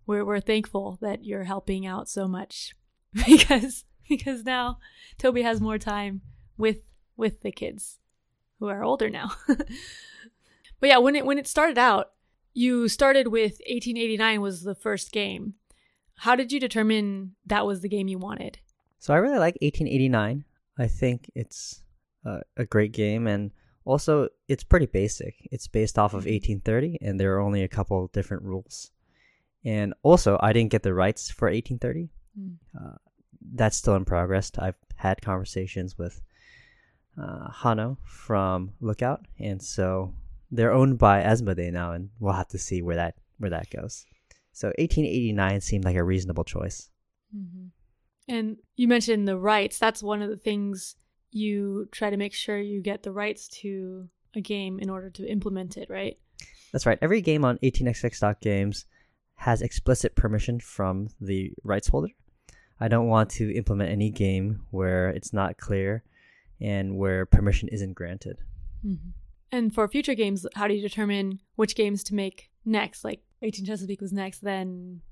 we're 0.06 0.24
we're 0.24 0.40
thankful 0.40 0.98
that 1.00 1.24
you're 1.24 1.44
helping 1.44 1.86
out 1.86 2.08
so 2.08 2.28
much 2.28 2.74
because 3.26 3.84
because 4.08 4.44
now 4.44 4.78
Toby 5.18 5.42
has 5.42 5.60
more 5.60 5.78
time 5.78 6.20
with 6.56 6.78
with 7.16 7.40
the 7.40 7.50
kids. 7.50 7.98
who 8.60 8.68
are 8.68 8.84
older 8.84 9.10
now. 9.10 9.32
but 9.48 9.68
yeah, 10.88 10.98
when 10.98 11.16
it 11.16 11.26
when 11.26 11.38
it 11.38 11.48
started 11.48 11.78
out, 11.78 12.12
you 12.56 12.88
started 12.88 13.28
with 13.28 13.60
1889 13.68 14.40
was 14.40 14.62
the 14.62 14.74
first 14.74 15.12
game. 15.12 15.54
How 16.14 16.34
did 16.34 16.50
you 16.50 16.58
determine 16.58 17.36
that 17.44 17.66
was 17.66 17.82
the 17.82 17.88
game 17.88 18.08
you 18.08 18.18
wanted? 18.18 18.58
So 18.98 19.12
I 19.12 19.18
really 19.18 19.38
like 19.38 19.58
1889. 19.60 20.42
I 20.78 20.86
think 20.86 21.30
it's 21.34 21.82
a, 22.24 22.40
a 22.56 22.64
great 22.64 22.92
game, 22.92 23.26
and 23.26 23.50
also 23.84 24.30
it's 24.48 24.64
pretty 24.64 24.86
basic. 24.86 25.34
It's 25.52 25.68
based 25.68 25.98
off 25.98 26.12
of 26.12 26.24
1830, 26.24 26.96
and 27.02 27.20
there 27.20 27.34
are 27.34 27.40
only 27.40 27.62
a 27.62 27.68
couple 27.68 28.08
different 28.08 28.42
rules. 28.42 28.90
And 29.62 29.92
also, 30.02 30.38
I 30.40 30.54
didn't 30.54 30.70
get 30.70 30.82
the 30.82 30.94
rights 30.94 31.30
for 31.30 31.48
1830. 31.48 32.08
Mm. 32.40 32.56
Uh, 32.74 32.96
that's 33.52 33.76
still 33.76 33.96
in 33.96 34.06
progress. 34.06 34.50
I've 34.58 34.78
had 34.94 35.20
conversations 35.20 35.98
with 35.98 36.22
uh, 37.20 37.50
Hanno 37.50 37.98
from 38.02 38.72
Lookout, 38.80 39.26
and 39.38 39.62
so 39.62 40.14
they're 40.50 40.72
owned 40.72 40.98
by 40.98 41.22
Asmodee 41.22 41.72
now, 41.72 41.92
and 41.92 42.10
we'll 42.20 42.32
have 42.32 42.48
to 42.48 42.58
see 42.58 42.82
where 42.82 42.96
that 42.96 43.14
where 43.38 43.50
that 43.50 43.70
goes. 43.70 44.04
So 44.52 44.68
1889 44.68 45.60
seemed 45.60 45.84
like 45.84 45.96
a 45.96 46.02
reasonable 46.02 46.44
choice. 46.44 46.88
Mm-hmm. 47.36 47.66
And 48.28 48.56
you 48.76 48.88
mentioned 48.88 49.28
the 49.28 49.38
rights. 49.38 49.78
That's 49.78 50.02
one 50.02 50.22
of 50.22 50.30
the 50.30 50.36
things 50.36 50.96
you 51.30 51.88
try 51.92 52.10
to 52.10 52.16
make 52.16 52.32
sure 52.32 52.58
you 52.58 52.80
get 52.80 53.02
the 53.02 53.12
rights 53.12 53.48
to 53.60 54.08
a 54.34 54.40
game 54.40 54.78
in 54.80 54.90
order 54.90 55.10
to 55.10 55.30
implement 55.30 55.76
it, 55.76 55.90
right? 55.90 56.16
That's 56.72 56.86
right. 56.86 56.98
Every 57.02 57.20
game 57.20 57.44
on 57.44 57.58
18xx.games 57.58 58.86
has 59.36 59.62
explicit 59.62 60.16
permission 60.16 60.60
from 60.60 61.08
the 61.20 61.52
rights 61.62 61.88
holder. 61.88 62.08
I 62.80 62.88
don't 62.88 63.08
want 63.08 63.30
to 63.32 63.54
implement 63.54 63.90
any 63.90 64.10
game 64.10 64.62
where 64.70 65.10
it's 65.10 65.32
not 65.32 65.58
clear 65.58 66.02
and 66.60 66.96
where 66.96 67.26
permission 67.26 67.68
isn't 67.68 67.94
granted. 67.94 68.40
Mm-hmm. 68.84 69.10
And 69.52 69.74
for 69.74 69.86
future 69.88 70.14
games, 70.14 70.46
how 70.54 70.66
do 70.68 70.74
you 70.74 70.82
determine 70.82 71.40
which 71.54 71.76
games 71.76 72.02
to 72.04 72.14
make 72.14 72.50
next? 72.64 73.04
Like 73.04 73.20
18 73.42 73.64
Chesapeake 73.64 74.00
was 74.00 74.12
next, 74.12 74.40
then 74.40 75.02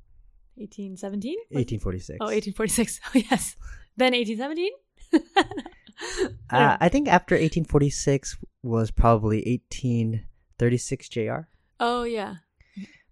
1817? 0.57 1.37
1846. 1.51 2.19
Oh, 2.21 2.27
1846. 2.27 3.01
Oh, 3.15 3.23
yes. 3.31 3.57
Then 3.97 4.13
1817? 4.13 4.71
uh, 6.51 6.77
I 6.81 6.89
think 6.89 7.09
after 7.09 7.35
1846 7.35 8.39
was 8.63 8.91
probably 8.91 9.39
1836 9.39 11.09
JR. 11.09 11.49
Oh, 11.79 12.03
yeah. 12.03 12.37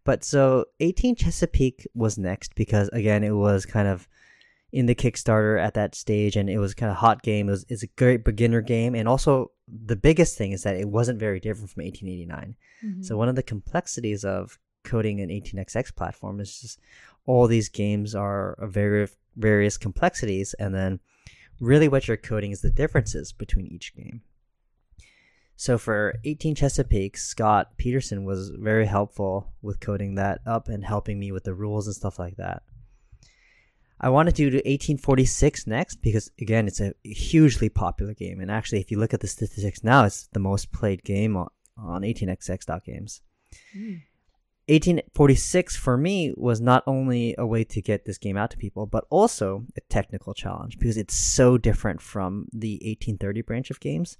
But 0.04 0.24
so 0.24 0.66
18 0.80 1.14
Chesapeake 1.14 1.86
was 1.94 2.18
next 2.18 2.54
because, 2.56 2.88
again, 2.88 3.22
it 3.22 3.30
was 3.30 3.64
kind 3.64 3.86
of 3.86 4.08
in 4.72 4.86
the 4.86 4.94
Kickstarter 4.94 5.62
at 5.62 5.74
that 5.74 5.94
stage, 5.94 6.34
and 6.34 6.48
it 6.48 6.58
was 6.58 6.74
kind 6.74 6.90
of 6.90 6.96
hot 6.96 7.22
game. 7.22 7.48
It 7.48 7.52
was 7.52 7.66
it's 7.68 7.82
a 7.82 7.88
great 7.88 8.24
beginner 8.24 8.62
game, 8.62 8.94
and 8.94 9.06
also 9.06 9.52
the 9.68 9.96
biggest 9.96 10.36
thing 10.36 10.52
is 10.52 10.62
that 10.62 10.76
it 10.76 10.88
wasn't 10.88 11.20
very 11.20 11.40
different 11.40 11.70
from 11.70 11.84
1889. 11.84 12.56
Mm-hmm. 12.84 13.02
So 13.02 13.16
one 13.16 13.28
of 13.28 13.36
the 13.36 13.42
complexities 13.42 14.24
of 14.24 14.58
coding 14.82 15.20
an 15.20 15.28
18xx 15.28 15.94
platform 15.94 16.40
is 16.40 16.60
just 16.60 16.80
all 17.26 17.46
these 17.46 17.68
games 17.68 18.14
are 18.14 18.54
of 18.54 18.72
very 18.72 19.08
various 19.36 19.76
complexities, 19.76 20.54
and 20.54 20.74
then 20.74 21.00
really 21.60 21.88
what 21.88 22.08
you're 22.08 22.16
coding 22.16 22.50
is 22.50 22.62
the 22.62 22.70
differences 22.70 23.32
between 23.32 23.66
each 23.66 23.94
game. 23.94 24.22
So 25.54 25.78
for 25.78 26.14
18 26.24 26.54
Chesapeake, 26.54 27.16
Scott 27.16 27.76
Petersen 27.76 28.24
was 28.24 28.50
very 28.50 28.86
helpful 28.86 29.52
with 29.60 29.80
coding 29.80 30.16
that 30.16 30.40
up 30.46 30.68
and 30.68 30.84
helping 30.84 31.20
me 31.20 31.30
with 31.30 31.44
the 31.44 31.54
rules 31.54 31.86
and 31.86 31.94
stuff 31.94 32.18
like 32.18 32.36
that. 32.36 32.62
I 34.02 34.08
wanted 34.08 34.34
to 34.36 34.50
do 34.50 34.56
1846 34.56 35.66
next 35.68 36.02
because 36.02 36.30
again, 36.40 36.66
it's 36.66 36.80
a 36.80 36.92
hugely 37.04 37.68
popular 37.68 38.14
game, 38.14 38.40
and 38.40 38.50
actually, 38.50 38.80
if 38.80 38.90
you 38.90 38.98
look 38.98 39.14
at 39.14 39.20
the 39.20 39.28
statistics 39.28 39.84
now, 39.84 40.04
it's 40.04 40.26
the 40.32 40.40
most 40.40 40.72
played 40.72 41.04
game 41.04 41.36
on, 41.36 41.48
on 41.76 42.02
18xx.games. 42.02 43.20
Mm. 43.76 44.02
1846 44.68 45.76
for 45.76 45.96
me 45.96 46.32
was 46.36 46.60
not 46.60 46.84
only 46.86 47.34
a 47.36 47.44
way 47.44 47.64
to 47.64 47.82
get 47.82 48.04
this 48.04 48.16
game 48.16 48.36
out 48.36 48.50
to 48.52 48.56
people, 48.56 48.86
but 48.86 49.04
also 49.10 49.64
a 49.76 49.80
technical 49.88 50.34
challenge 50.34 50.78
because 50.78 50.96
it's 50.96 51.14
so 51.14 51.58
different 51.58 52.00
from 52.00 52.46
the 52.52 52.74
1830 52.74 53.42
branch 53.42 53.70
of 53.70 53.80
games. 53.80 54.18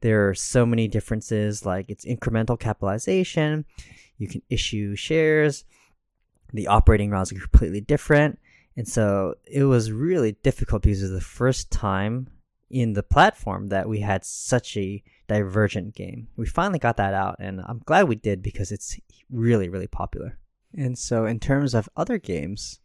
There 0.00 0.28
are 0.28 0.34
so 0.34 0.66
many 0.66 0.88
differences, 0.88 1.64
like 1.64 1.86
it's 1.88 2.04
incremental 2.04 2.58
capitalization, 2.58 3.64
you 4.18 4.26
can 4.26 4.42
issue 4.50 4.96
shares, 4.96 5.64
the 6.52 6.66
operating 6.66 7.10
rounds 7.10 7.30
are 7.32 7.38
completely 7.38 7.80
different. 7.80 8.40
And 8.76 8.86
so 8.88 9.34
it 9.44 9.64
was 9.64 9.92
really 9.92 10.32
difficult 10.42 10.82
because 10.82 11.02
it 11.02 11.06
was 11.06 11.12
the 11.12 11.20
first 11.20 11.70
time 11.70 12.28
in 12.70 12.92
the 12.92 13.02
platform 13.02 13.68
that 13.68 13.88
we 13.88 14.00
had 14.00 14.24
such 14.24 14.76
a 14.76 15.02
divergent 15.26 15.94
game. 15.94 16.28
We 16.36 16.46
finally 16.46 16.78
got 16.78 16.96
that 16.98 17.14
out, 17.14 17.36
and 17.40 17.60
I'm 17.66 17.82
glad 17.84 18.08
we 18.08 18.14
did 18.14 18.42
because 18.42 18.70
it's 18.70 18.98
really, 19.28 19.68
really 19.68 19.88
popular. 19.88 20.38
And 20.72 20.96
so, 20.96 21.26
in 21.26 21.40
terms 21.40 21.74
of 21.74 21.88
other 21.96 22.18
games, 22.18 22.78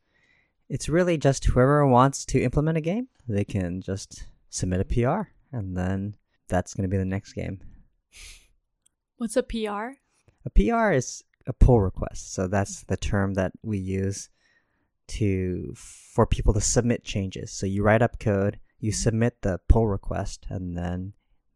it's 0.69 0.89
really 0.89 1.17
just 1.17 1.45
whoever 1.45 1.85
wants 1.85 2.25
to 2.25 2.41
implement 2.41 2.79
a 2.79 2.81
game, 2.81 3.07
they 3.27 3.45
can 3.45 3.81
just 3.81 4.25
submit 4.49 4.81
a 4.81 4.85
PR, 4.85 5.29
and 5.55 5.77
then 5.77 6.15
that's 6.47 6.73
going 6.73 6.83
to 6.83 6.91
be 6.91 6.97
the 6.97 7.05
next 7.05 7.33
game. 7.33 7.59
What's 9.17 9.37
a 9.37 9.43
PR? 9.43 9.97
A 10.45 10.49
PR 10.55 10.91
is 10.91 11.23
a 11.47 11.53
pull 11.53 11.81
request. 11.81 12.33
So 12.33 12.47
that's 12.47 12.83
the 12.83 12.97
term 12.97 13.35
that 13.35 13.51
we 13.61 13.77
use 13.77 14.29
to 15.07 15.73
for 15.75 16.25
people 16.25 16.53
to 16.53 16.61
submit 16.61 17.03
changes. 17.03 17.51
So 17.51 17.65
you 17.65 17.83
write 17.83 18.01
up 18.01 18.19
code, 18.19 18.59
you 18.79 18.91
submit 18.91 19.41
the 19.41 19.59
pull 19.67 19.87
request, 19.87 20.45
and 20.49 20.77
then 20.77 21.13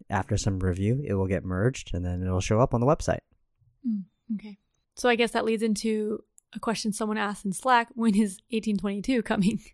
after 0.10 0.38
some 0.38 0.60
review, 0.60 1.04
it 1.06 1.14
will 1.14 1.28
get 1.28 1.44
merged 1.44 1.94
and 1.94 2.06
then 2.06 2.24
it'll 2.24 2.42
show 2.42 2.60
up 2.60 2.74
on 2.74 2.82
the 2.82 2.88
website. 2.88 3.20
Mm, 3.88 4.04
okay. 4.36 4.58
So 4.96 5.08
I 5.10 5.16
guess 5.16 5.32
that 5.32 5.46
leads 5.46 5.64
into 5.64 6.24
a 6.54 6.60
question 6.60 6.92
someone 6.92 7.18
asked 7.18 7.46
in 7.46 7.54
Slack 7.54 7.90
when 7.94 8.16
is 8.16 8.40
1822 8.50 9.22
coming? 9.24 9.60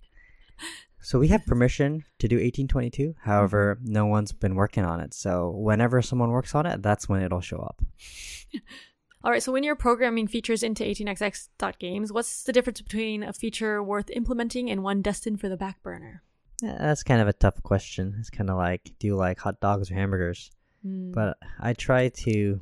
So 1.06 1.20
we 1.20 1.28
have 1.28 1.46
permission 1.48 2.04
to 2.18 2.28
do 2.28 2.38
1822. 2.38 3.14
However, 3.22 3.78
no 3.84 4.08
one's 4.08 4.32
been 4.32 4.56
working 4.56 4.84
on 4.84 5.00
it. 5.00 5.14
So 5.14 5.52
whenever 5.52 6.02
someone 6.02 6.32
works 6.32 6.56
on 6.56 6.66
it, 6.66 6.82
that's 6.82 7.08
when 7.08 7.22
it'll 7.22 7.42
show 7.42 7.60
up. 7.60 7.84
All 9.26 9.32
right, 9.32 9.42
so 9.42 9.52
when 9.52 9.64
you're 9.64 9.76
programming 9.76 10.28
features 10.28 10.62
into 10.62 10.84
18xx.games, 10.84 12.14
what's 12.14 12.44
the 12.44 12.54
difference 12.54 12.80
between 12.80 13.24
a 13.24 13.34
feature 13.34 13.82
worth 13.82 14.12
implementing 14.12 14.70
and 14.70 14.84
one 14.84 15.02
destined 15.02 15.42
for 15.42 15.50
the 15.50 15.58
back 15.58 15.82
burner? 15.82 16.22
Yeah, 16.62 16.78
that's 16.80 17.02
kind 17.02 17.20
of 17.20 17.28
a 17.28 17.34
tough 17.34 17.64
question. 17.64 18.18
It's 18.20 18.30
kind 18.30 18.52
of 18.52 18.58
like, 18.58 18.92
do 19.00 19.08
you 19.08 19.16
like 19.16 19.40
hot 19.40 19.60
dogs 19.60 19.90
or 19.90 19.96
hamburgers? 19.96 20.52
Mm. 20.86 21.12
But 21.12 21.38
I 21.60 21.74
try 21.74 22.10
to 22.10 22.62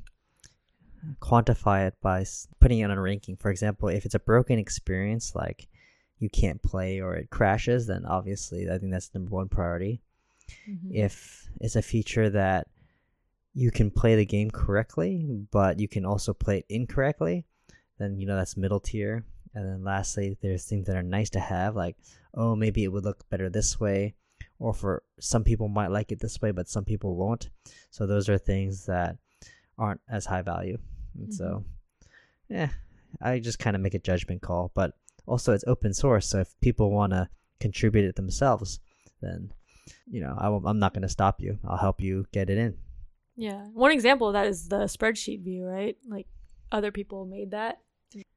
quantify 1.21 1.85
it 1.85 1.95
by 2.01 2.25
putting 2.61 2.79
it 2.79 2.89
on 2.89 2.97
a 2.97 3.01
ranking. 3.01 3.35
For 3.35 3.51
example, 3.51 3.89
if 3.89 4.05
it's 4.05 4.15
a 4.15 4.19
broken 4.19 4.57
experience, 4.57 5.35
like 5.35 5.67
you 6.19 6.29
can't 6.29 6.63
play 6.63 7.01
or 7.01 7.13
it 7.13 7.29
crashes, 7.29 7.87
then 7.87 8.05
obviously 8.05 8.69
I 8.71 8.77
think 8.77 8.93
that's 8.93 9.13
number 9.13 9.31
one 9.31 9.49
priority. 9.49 9.99
Mhm. 10.69 10.93
If 10.93 11.49
it's 11.59 11.75
a 11.75 11.81
feature 11.81 12.29
that 12.29 12.67
you 13.53 13.71
can 13.71 13.91
play 13.91 14.15
the 14.15 14.25
game 14.25 14.49
correctly, 14.49 15.45
but 15.51 15.79
you 15.79 15.87
can 15.87 16.05
also 16.05 16.33
play 16.33 16.59
it 16.59 16.65
incorrectly, 16.69 17.45
then 17.99 18.19
you 18.19 18.25
know 18.25 18.35
that's 18.35 18.57
middle 18.57 18.79
tier. 18.79 19.25
And 19.55 19.67
then 19.67 19.83
lastly, 19.83 20.35
there's 20.41 20.65
things 20.65 20.87
that 20.87 20.95
are 20.95 21.03
nice 21.03 21.29
to 21.31 21.39
have, 21.39 21.75
like 21.75 21.95
oh 22.33 22.55
maybe 22.55 22.83
it 22.83 22.91
would 22.91 23.03
look 23.03 23.29
better 23.29 23.49
this 23.49 23.79
way, 23.79 24.15
or 24.59 24.73
for 24.73 25.03
some 25.19 25.43
people 25.43 25.67
might 25.67 25.91
like 25.91 26.11
it 26.11 26.19
this 26.19 26.41
way, 26.41 26.51
but 26.51 26.69
some 26.69 26.85
people 26.85 27.15
won't. 27.15 27.49
So 27.91 28.07
those 28.07 28.29
are 28.29 28.37
things 28.37 28.85
that 28.85 29.17
aren't 29.77 30.01
as 30.09 30.25
high 30.25 30.41
value. 30.41 30.77
And 31.17 31.33
so, 31.33 31.45
mm-hmm. 31.45 32.55
yeah, 32.55 32.69
I 33.21 33.39
just 33.39 33.59
kind 33.59 33.75
of 33.75 33.81
make 33.81 33.93
a 33.93 33.99
judgment 33.99 34.41
call. 34.41 34.71
But 34.73 34.93
also, 35.27 35.53
it's 35.53 35.63
open 35.67 35.93
source, 35.93 36.27
so 36.27 36.39
if 36.39 36.59
people 36.59 36.91
want 36.91 37.13
to 37.13 37.29
contribute 37.59 38.05
it 38.05 38.15
themselves, 38.15 38.79
then 39.21 39.53
you 40.09 40.21
know 40.21 40.35
I 40.37 40.49
will, 40.49 40.65
I'm 40.67 40.79
not 40.79 40.93
going 40.93 41.03
to 41.03 41.09
stop 41.09 41.39
you. 41.39 41.59
I'll 41.67 41.77
help 41.77 42.01
you 42.01 42.25
get 42.31 42.49
it 42.49 42.57
in. 42.57 42.77
Yeah. 43.35 43.65
One 43.73 43.91
example 43.91 44.27
of 44.27 44.33
that 44.33 44.47
is 44.47 44.67
the 44.67 44.85
spreadsheet 44.85 45.43
view, 45.43 45.65
right? 45.65 45.97
Like 46.07 46.27
other 46.71 46.91
people 46.91 47.25
made 47.25 47.51
that. 47.51 47.79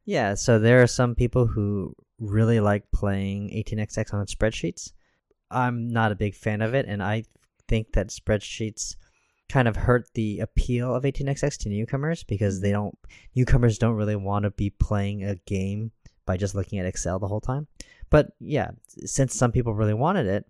Yeah, 0.04 0.34
so 0.34 0.58
there 0.58 0.82
are 0.82 0.86
some 0.86 1.14
people 1.14 1.46
who 1.46 1.94
really 2.18 2.60
like 2.60 2.90
playing 2.92 3.50
18xx 3.50 4.14
on 4.14 4.26
spreadsheets. 4.26 4.92
I'm 5.50 5.88
not 5.88 6.12
a 6.12 6.16
big 6.16 6.34
fan 6.34 6.62
of 6.62 6.74
it, 6.74 6.86
and 6.88 7.02
I 7.02 7.24
think 7.68 7.92
that 7.92 8.08
spreadsheets 8.08 8.96
kind 9.48 9.68
of 9.68 9.76
hurt 9.76 10.08
the 10.14 10.40
appeal 10.40 10.94
of 10.94 11.04
18xx 11.04 11.58
to 11.58 11.68
newcomers 11.68 12.24
because 12.24 12.60
they 12.60 12.72
don't 12.72 12.98
newcomers 13.34 13.78
don't 13.78 13.94
really 13.94 14.16
want 14.16 14.44
to 14.44 14.50
be 14.50 14.70
playing 14.70 15.24
a 15.24 15.36
game 15.46 15.92
by 16.24 16.36
just 16.36 16.54
looking 16.54 16.78
at 16.78 16.86
Excel 16.86 17.18
the 17.18 17.28
whole 17.28 17.40
time. 17.40 17.66
But 18.10 18.32
yeah, 18.40 18.70
since 19.04 19.34
some 19.34 19.52
people 19.52 19.74
really 19.74 19.94
wanted 19.94 20.26
it, 20.26 20.44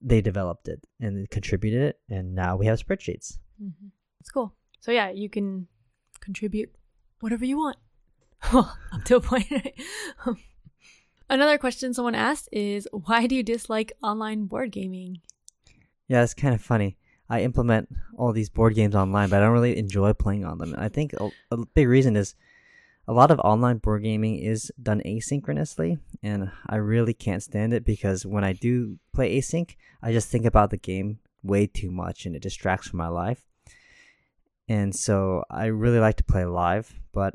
they 0.00 0.20
developed 0.20 0.68
it 0.68 0.84
and 1.00 1.28
contributed 1.30 1.82
it, 1.82 2.00
and 2.08 2.34
now 2.34 2.56
we 2.56 2.66
have 2.66 2.78
spreadsheets. 2.78 3.38
Mm-hmm. 3.62 3.88
It's 4.20 4.30
cool. 4.30 4.54
So 4.80 4.90
yeah, 4.90 5.10
you 5.10 5.28
can 5.28 5.68
contribute 6.20 6.70
whatever 7.20 7.44
you 7.44 7.58
want. 7.58 7.76
Up 8.52 9.04
to 9.04 9.16
a 9.16 9.20
point. 9.20 9.46
Another 11.30 11.58
question 11.58 11.94
someone 11.94 12.14
asked 12.14 12.48
is 12.52 12.86
why 12.92 13.26
do 13.26 13.34
you 13.34 13.42
dislike 13.42 13.92
online 14.02 14.46
board 14.46 14.72
gaming? 14.72 15.20
Yeah, 16.08 16.22
it's 16.22 16.34
kind 16.34 16.54
of 16.54 16.60
funny. 16.60 16.98
I 17.30 17.40
implement 17.40 17.88
all 18.18 18.32
these 18.32 18.50
board 18.50 18.74
games 18.74 18.94
online, 18.94 19.30
but 19.30 19.40
I 19.40 19.44
don't 19.44 19.54
really 19.54 19.78
enjoy 19.78 20.12
playing 20.12 20.44
on 20.44 20.58
them. 20.58 20.74
I 20.76 20.88
think 20.90 21.14
a, 21.14 21.30
a 21.50 21.64
big 21.74 21.88
reason 21.88 22.16
is 22.16 22.34
a 23.08 23.12
lot 23.12 23.30
of 23.30 23.40
online 23.40 23.78
board 23.78 24.02
gaming 24.02 24.38
is 24.38 24.70
done 24.82 25.00
asynchronously, 25.06 25.98
and 26.22 26.50
I 26.66 26.76
really 26.76 27.14
can't 27.14 27.42
stand 27.42 27.72
it 27.72 27.84
because 27.84 28.26
when 28.26 28.44
I 28.44 28.52
do 28.52 28.98
play 29.14 29.38
async, 29.38 29.76
I 30.02 30.12
just 30.12 30.28
think 30.28 30.44
about 30.44 30.70
the 30.70 30.76
game 30.76 31.18
way 31.44 31.66
too 31.66 31.90
much 31.90 32.26
and 32.26 32.34
it 32.34 32.42
distracts 32.42 32.88
from 32.88 32.98
my 32.98 33.08
life. 33.08 33.46
And 34.66 34.94
so 34.94 35.44
I 35.50 35.66
really 35.66 35.98
like 36.00 36.16
to 36.16 36.24
play 36.24 36.44
live, 36.44 36.92
but 37.12 37.34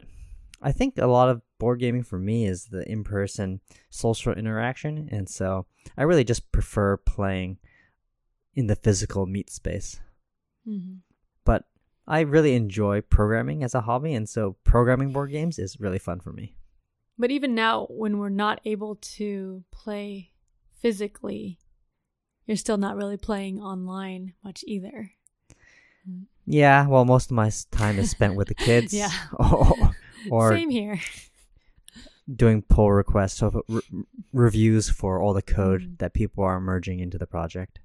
I 0.62 0.72
think 0.72 0.98
a 0.98 1.08
lot 1.08 1.30
of 1.30 1.42
board 1.60 1.80
gaming 1.80 2.04
for 2.04 2.18
me 2.18 2.46
is 2.46 2.66
the 2.66 2.90
in 2.90 3.04
person 3.04 3.62
social 3.90 4.34
interaction. 4.34 5.08
And 5.12 5.30
so 5.30 5.68
I 5.98 6.04
really 6.04 6.24
just 6.24 6.52
prefer 6.52 6.98
playing 6.98 7.60
in 8.56 8.68
the 8.68 8.76
physical 8.76 9.26
meet 9.26 9.50
space. 9.50 10.00
Mm-hmm. 10.68 10.96
But 11.46 11.66
I 12.08 12.22
really 12.22 12.56
enjoy 12.56 13.02
programming 13.02 13.64
as 13.64 13.76
a 13.76 13.82
hobby. 13.82 14.14
And 14.14 14.28
so 14.28 14.58
programming 14.64 15.14
board 15.14 15.32
games 15.32 15.60
is 15.60 15.80
really 15.80 16.00
fun 16.00 16.20
for 16.20 16.34
me. 16.34 16.56
But 17.18 17.32
even 17.32 17.54
now, 17.54 17.86
when 17.90 18.18
we're 18.18 18.30
not 18.30 18.62
able 18.66 18.96
to 18.96 19.64
play 19.72 20.32
physically, 20.80 21.60
you're 22.50 22.58
still 22.58 22.78
not 22.78 22.96
really 22.98 23.16
playing 23.16 23.62
online 23.62 24.34
much 24.44 24.64
either. 24.66 25.12
Yeah, 26.48 26.88
well, 26.88 27.06
most 27.06 27.26
of 27.30 27.36
my 27.36 27.52
time 27.70 28.00
is 28.00 28.10
spent 28.10 28.36
with 28.36 28.48
the 28.48 28.56
kids. 28.70 28.92
Yeah. 28.92 29.12
or, 29.40 29.96
or 30.32 30.52
Same 30.52 30.72
here. 30.72 31.00
doing 32.34 32.64
pull 32.64 32.92
requests, 32.92 33.36
so 33.38 33.64
re- 33.68 33.82
reviews 34.34 34.90
for 34.90 35.22
all 35.22 35.34
the 35.34 35.44
code 35.44 35.82
Mhm. 35.82 35.98
that 36.00 36.14
people 36.16 36.44
are 36.44 36.60
merging 36.60 37.00
into 37.00 37.20
the 37.20 37.28
project. 37.28 37.78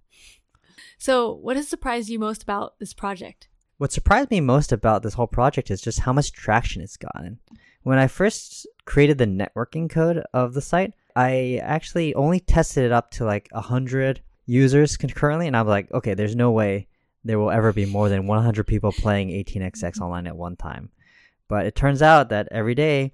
So, 0.96 1.30
what 1.34 1.56
has 1.56 1.68
surprised 1.68 2.08
you 2.08 2.18
most 2.18 2.42
about 2.42 2.78
this 2.78 2.94
project? 2.94 3.48
What 3.76 3.92
surprised 3.92 4.30
me 4.30 4.40
most 4.40 4.72
about 4.72 5.02
this 5.02 5.12
whole 5.14 5.26
project 5.26 5.70
is 5.70 5.82
just 5.82 6.00
how 6.00 6.14
much 6.14 6.32
traction 6.32 6.80
it's 6.80 6.96
gotten. 6.96 7.40
When 7.82 7.98
I 7.98 8.06
first 8.06 8.66
created 8.86 9.18
the 9.18 9.26
networking 9.26 9.90
code 9.90 10.22
of 10.32 10.54
the 10.54 10.62
site, 10.62 10.94
I 11.14 11.60
actually 11.62 12.14
only 12.14 12.40
tested 12.40 12.84
it 12.84 12.92
up 12.92 13.10
to 13.12 13.26
like 13.26 13.48
100 13.52 14.22
users 14.46 14.96
concurrently, 14.96 15.46
and 15.46 15.56
I'm 15.56 15.66
like, 15.66 15.90
okay, 15.92 16.14
there's 16.14 16.36
no 16.36 16.50
way 16.50 16.88
there 17.24 17.38
will 17.38 17.50
ever 17.50 17.72
be 17.72 17.86
more 17.86 18.08
than 18.08 18.26
100 18.26 18.66
people 18.66 18.92
playing 18.92 19.28
18xx 19.28 20.00
online 20.00 20.26
at 20.26 20.36
one 20.36 20.56
time. 20.56 20.90
But 21.48 21.66
it 21.66 21.74
turns 21.74 22.02
out 22.02 22.28
that 22.28 22.48
every 22.50 22.74
day 22.74 23.12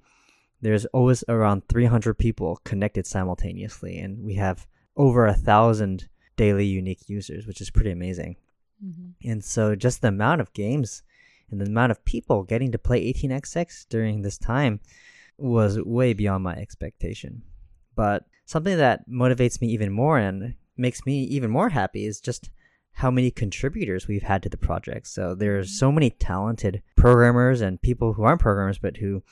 there's 0.61 0.85
always 0.87 1.23
around 1.27 1.67
300 1.67 2.17
people 2.17 2.59
connected 2.63 3.07
simultaneously, 3.07 3.97
and 3.97 4.23
we 4.23 4.35
have 4.35 4.67
over 4.95 5.25
a 5.25 5.33
thousand 5.33 6.07
daily 6.35 6.65
unique 6.65 7.07
users, 7.07 7.47
which 7.47 7.61
is 7.61 7.69
pretty 7.69 7.91
amazing. 7.91 8.35
Mm-hmm. 8.83 9.29
And 9.29 9.43
so 9.43 9.75
just 9.75 10.01
the 10.01 10.09
amount 10.09 10.41
of 10.41 10.53
games 10.53 11.03
and 11.49 11.59
the 11.59 11.65
amount 11.65 11.91
of 11.91 12.03
people 12.05 12.43
getting 12.43 12.71
to 12.71 12.77
play 12.77 13.13
18xx 13.13 13.87
during 13.89 14.21
this 14.21 14.37
time 14.37 14.79
was 15.37 15.79
way 15.81 16.13
beyond 16.13 16.43
my 16.43 16.55
expectation. 16.55 17.43
But 17.95 18.25
something 18.45 18.77
that 18.77 19.09
motivates 19.09 19.61
me 19.61 19.67
even 19.69 19.91
more 19.91 20.17
and 20.17 20.55
makes 20.81 21.05
me 21.05 21.23
even 21.23 21.49
more 21.49 21.69
happy 21.69 22.05
is 22.05 22.19
just 22.19 22.49
how 22.93 23.09
many 23.09 23.31
contributors 23.31 24.07
we've 24.07 24.23
had 24.23 24.43
to 24.43 24.49
the 24.49 24.57
project. 24.57 25.07
So 25.07 25.33
there's 25.33 25.79
so 25.79 25.91
many 25.91 26.09
talented 26.09 26.81
programmers 26.97 27.61
and 27.61 27.81
people 27.81 28.13
who 28.13 28.23
aren't 28.23 28.41
programmers 28.41 28.79
but 28.79 28.97
who 28.97 29.23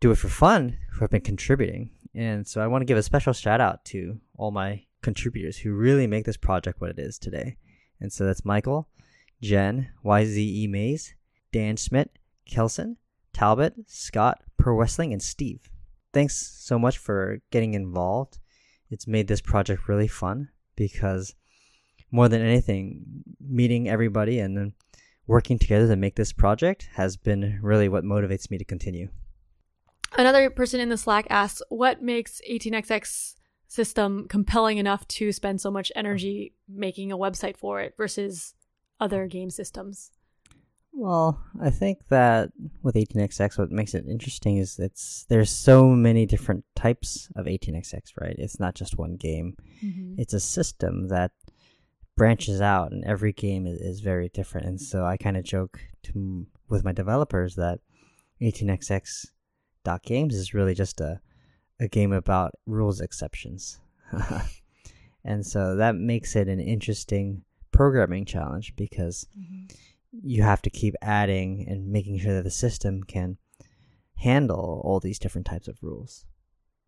do 0.00 0.10
it 0.10 0.16
for 0.16 0.28
fun 0.28 0.76
who 0.92 1.00
have 1.00 1.10
been 1.10 1.22
contributing. 1.22 1.90
And 2.14 2.46
so 2.46 2.60
I 2.60 2.66
want 2.66 2.82
to 2.82 2.86
give 2.86 2.98
a 2.98 3.02
special 3.02 3.32
shout 3.32 3.60
out 3.60 3.84
to 3.86 4.20
all 4.36 4.50
my 4.50 4.84
contributors 5.02 5.56
who 5.56 5.72
really 5.72 6.06
make 6.06 6.24
this 6.24 6.36
project 6.36 6.80
what 6.80 6.90
it 6.90 6.98
is 6.98 7.18
today. 7.18 7.56
And 8.00 8.12
so 8.12 8.26
that's 8.26 8.44
Michael, 8.44 8.88
Jen, 9.40 9.88
yzemaze, 10.04 11.12
Dan 11.52 11.76
Schmidt, 11.76 12.18
Kelson, 12.44 12.96
Talbot, 13.32 13.74
Scott, 13.86 14.42
Per 14.58 14.74
Westling, 14.74 15.12
and 15.12 15.22
Steve. 15.22 15.70
Thanks 16.12 16.36
so 16.36 16.78
much 16.78 16.98
for 16.98 17.40
getting 17.50 17.74
involved. 17.74 18.38
It's 18.90 19.06
made 19.06 19.28
this 19.28 19.40
project 19.40 19.88
really 19.88 20.08
fun 20.08 20.48
because 20.76 21.34
more 22.10 22.28
than 22.28 22.42
anything, 22.42 23.24
meeting 23.40 23.88
everybody 23.88 24.38
and 24.38 24.56
then 24.56 24.72
working 25.26 25.58
together 25.58 25.88
to 25.88 25.96
make 25.96 26.14
this 26.14 26.32
project 26.32 26.88
has 26.94 27.16
been 27.16 27.58
really 27.62 27.88
what 27.88 28.04
motivates 28.04 28.50
me 28.50 28.58
to 28.58 28.64
continue. 28.64 29.08
Another 30.16 30.48
person 30.50 30.80
in 30.80 30.88
the 30.88 30.96
Slack 30.96 31.26
asks, 31.28 31.62
"What 31.68 32.02
makes 32.02 32.40
18xx 32.48 33.34
system 33.66 34.28
compelling 34.28 34.78
enough 34.78 35.06
to 35.08 35.32
spend 35.32 35.60
so 35.60 35.70
much 35.70 35.90
energy 35.96 36.54
making 36.68 37.10
a 37.10 37.18
website 37.18 37.56
for 37.56 37.80
it 37.80 37.94
versus 37.96 38.54
other 39.00 39.26
game 39.26 39.50
systems?" 39.50 40.12
Well, 40.98 41.38
I 41.60 41.68
think 41.68 42.08
that 42.08 42.52
with 42.82 42.94
18xx, 42.94 43.58
what 43.58 43.70
makes 43.70 43.92
it 43.92 44.06
interesting 44.08 44.56
is 44.56 44.78
it's 44.78 45.26
there's 45.28 45.50
so 45.50 45.90
many 45.90 46.24
different 46.24 46.64
types 46.74 47.28
of 47.36 47.44
18xx, 47.44 48.12
right? 48.18 48.34
It's 48.38 48.58
not 48.58 48.74
just 48.74 48.96
one 48.96 49.16
game. 49.16 49.58
Mm-hmm. 49.84 50.14
It's 50.16 50.32
a 50.32 50.40
system 50.40 51.08
that 51.08 51.32
branches 52.16 52.62
out, 52.62 52.92
and 52.92 53.04
every 53.04 53.34
game 53.34 53.66
is, 53.66 53.78
is 53.78 54.00
very 54.00 54.30
different. 54.30 54.68
And 54.68 54.80
so 54.80 55.04
I 55.04 55.18
kind 55.18 55.36
of 55.36 55.44
joke 55.44 55.78
to 56.04 56.46
with 56.70 56.82
my 56.82 56.92
developers 56.92 57.56
that 57.56 57.80
18xx 58.40 59.26
dot 59.84 60.02
games 60.02 60.34
is 60.34 60.54
really 60.54 60.74
just 60.74 61.02
a 61.02 61.20
a 61.78 61.88
game 61.88 62.14
about 62.14 62.52
rules 62.64 63.02
exceptions. 63.02 63.80
and 65.26 65.46
so 65.46 65.76
that 65.76 65.94
makes 65.94 66.34
it 66.36 66.48
an 66.48 66.58
interesting 66.58 67.42
programming 67.70 68.24
challenge 68.24 68.74
because 68.76 69.26
Mm-hmm. 69.38 69.74
You 70.22 70.42
have 70.42 70.62
to 70.62 70.70
keep 70.70 70.94
adding 71.02 71.66
and 71.68 71.88
making 71.88 72.18
sure 72.18 72.34
that 72.34 72.44
the 72.44 72.50
system 72.50 73.02
can 73.02 73.38
handle 74.16 74.80
all 74.84 75.00
these 75.00 75.18
different 75.18 75.46
types 75.46 75.68
of 75.68 75.82
rules. 75.82 76.24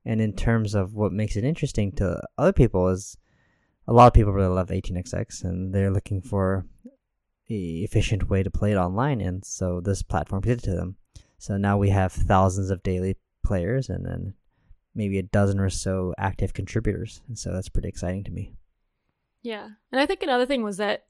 And 0.05 0.21
in 0.21 0.35
terms 0.35 0.75
of 0.75 0.95
what 0.95 1.13
makes 1.13 1.37
it 1.37 1.45
interesting 1.45 1.93
to 1.93 2.21
other 2.39 2.53
people 2.53 2.89
is 2.89 3.17
a 3.87 3.93
lot 3.93 4.07
of 4.07 4.15
people 4.15 4.33
really 4.33 4.55
love 4.55 4.69
18xx 4.69 5.45
and 5.45 5.75
they're 5.75 5.91
looking 5.91 6.23
for 6.23 6.67
a 7.51 7.55
efficient 7.55 8.29
way 8.29 8.43
to 8.43 8.51
play 8.51 8.73
it 8.73 8.77
online 8.77 9.21
and 9.21 9.45
so 9.45 9.81
this 9.81 10.03
platform 10.03 10.43
gives 10.43 10.63
it 10.63 10.67
to 10.67 10.77
them. 10.77 10.97
So 11.39 11.57
now 11.57 11.79
we 11.79 11.91
have 11.91 12.13
thousands 12.13 12.71
of 12.71 12.83
daily 12.83 13.17
players 13.45 13.89
and 13.89 14.05
then 14.05 14.35
maybe 14.95 15.19
a 15.19 15.23
dozen 15.23 15.61
or 15.61 15.71
so 15.71 16.13
active 16.19 16.53
contributors. 16.53 17.23
And 17.29 17.39
so 17.39 17.53
that's 17.53 17.69
pretty 17.69 17.89
exciting 17.89 18.25
to 18.25 18.31
me. 18.31 18.53
Yeah. 19.43 19.69
And 19.93 20.01
I 20.01 20.07
think 20.07 20.23
another 20.23 20.47
thing 20.47 20.63
was 20.63 20.79
that 20.79 21.05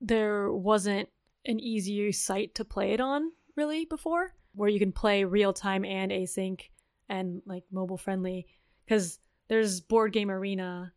there 0.00 0.50
wasn't 0.52 1.08
an 1.46 1.60
easier 1.60 2.12
site 2.12 2.54
to 2.54 2.64
play 2.64 2.92
it 2.92 3.00
on 3.00 3.30
really 3.56 3.84
before 3.84 4.34
where 4.54 4.68
you 4.68 4.78
can 4.78 4.92
play 4.92 5.24
real 5.24 5.52
time 5.52 5.84
and 5.84 6.10
async 6.12 6.60
and 7.08 7.40
like 7.46 7.64
mobile 7.70 7.96
friendly 7.96 8.46
cuz 8.88 9.18
there's 9.48 9.80
board 9.80 10.12
game 10.12 10.30
arena 10.30 10.92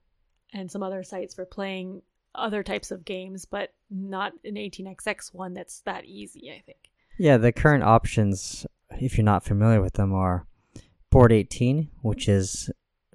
and 0.54 0.72
some 0.72 0.84
other 0.84 1.04
sites 1.04 1.36
for 1.36 1.46
playing 1.46 2.02
other 2.36 2.64
types 2.64 2.92
of 2.92 3.06
games 3.06 3.46
but 3.46 3.74
not 3.90 4.34
an 4.44 4.56
18xx 4.56 5.34
one 5.34 5.54
that's 5.54 5.82
that 5.82 6.06
easy, 6.06 6.52
I 6.52 6.62
think. 6.66 6.90
Yeah, 7.18 7.38
the 7.38 7.52
current 7.52 7.84
options, 7.84 8.66
if 9.00 9.18
you're 9.18 9.26
not 9.26 9.44
familiar 9.44 9.82
with 9.82 9.94
them, 9.94 10.14
are 10.14 10.48
Board 11.10 11.32
18, 11.32 11.90
which 12.02 12.30
is 12.30 12.70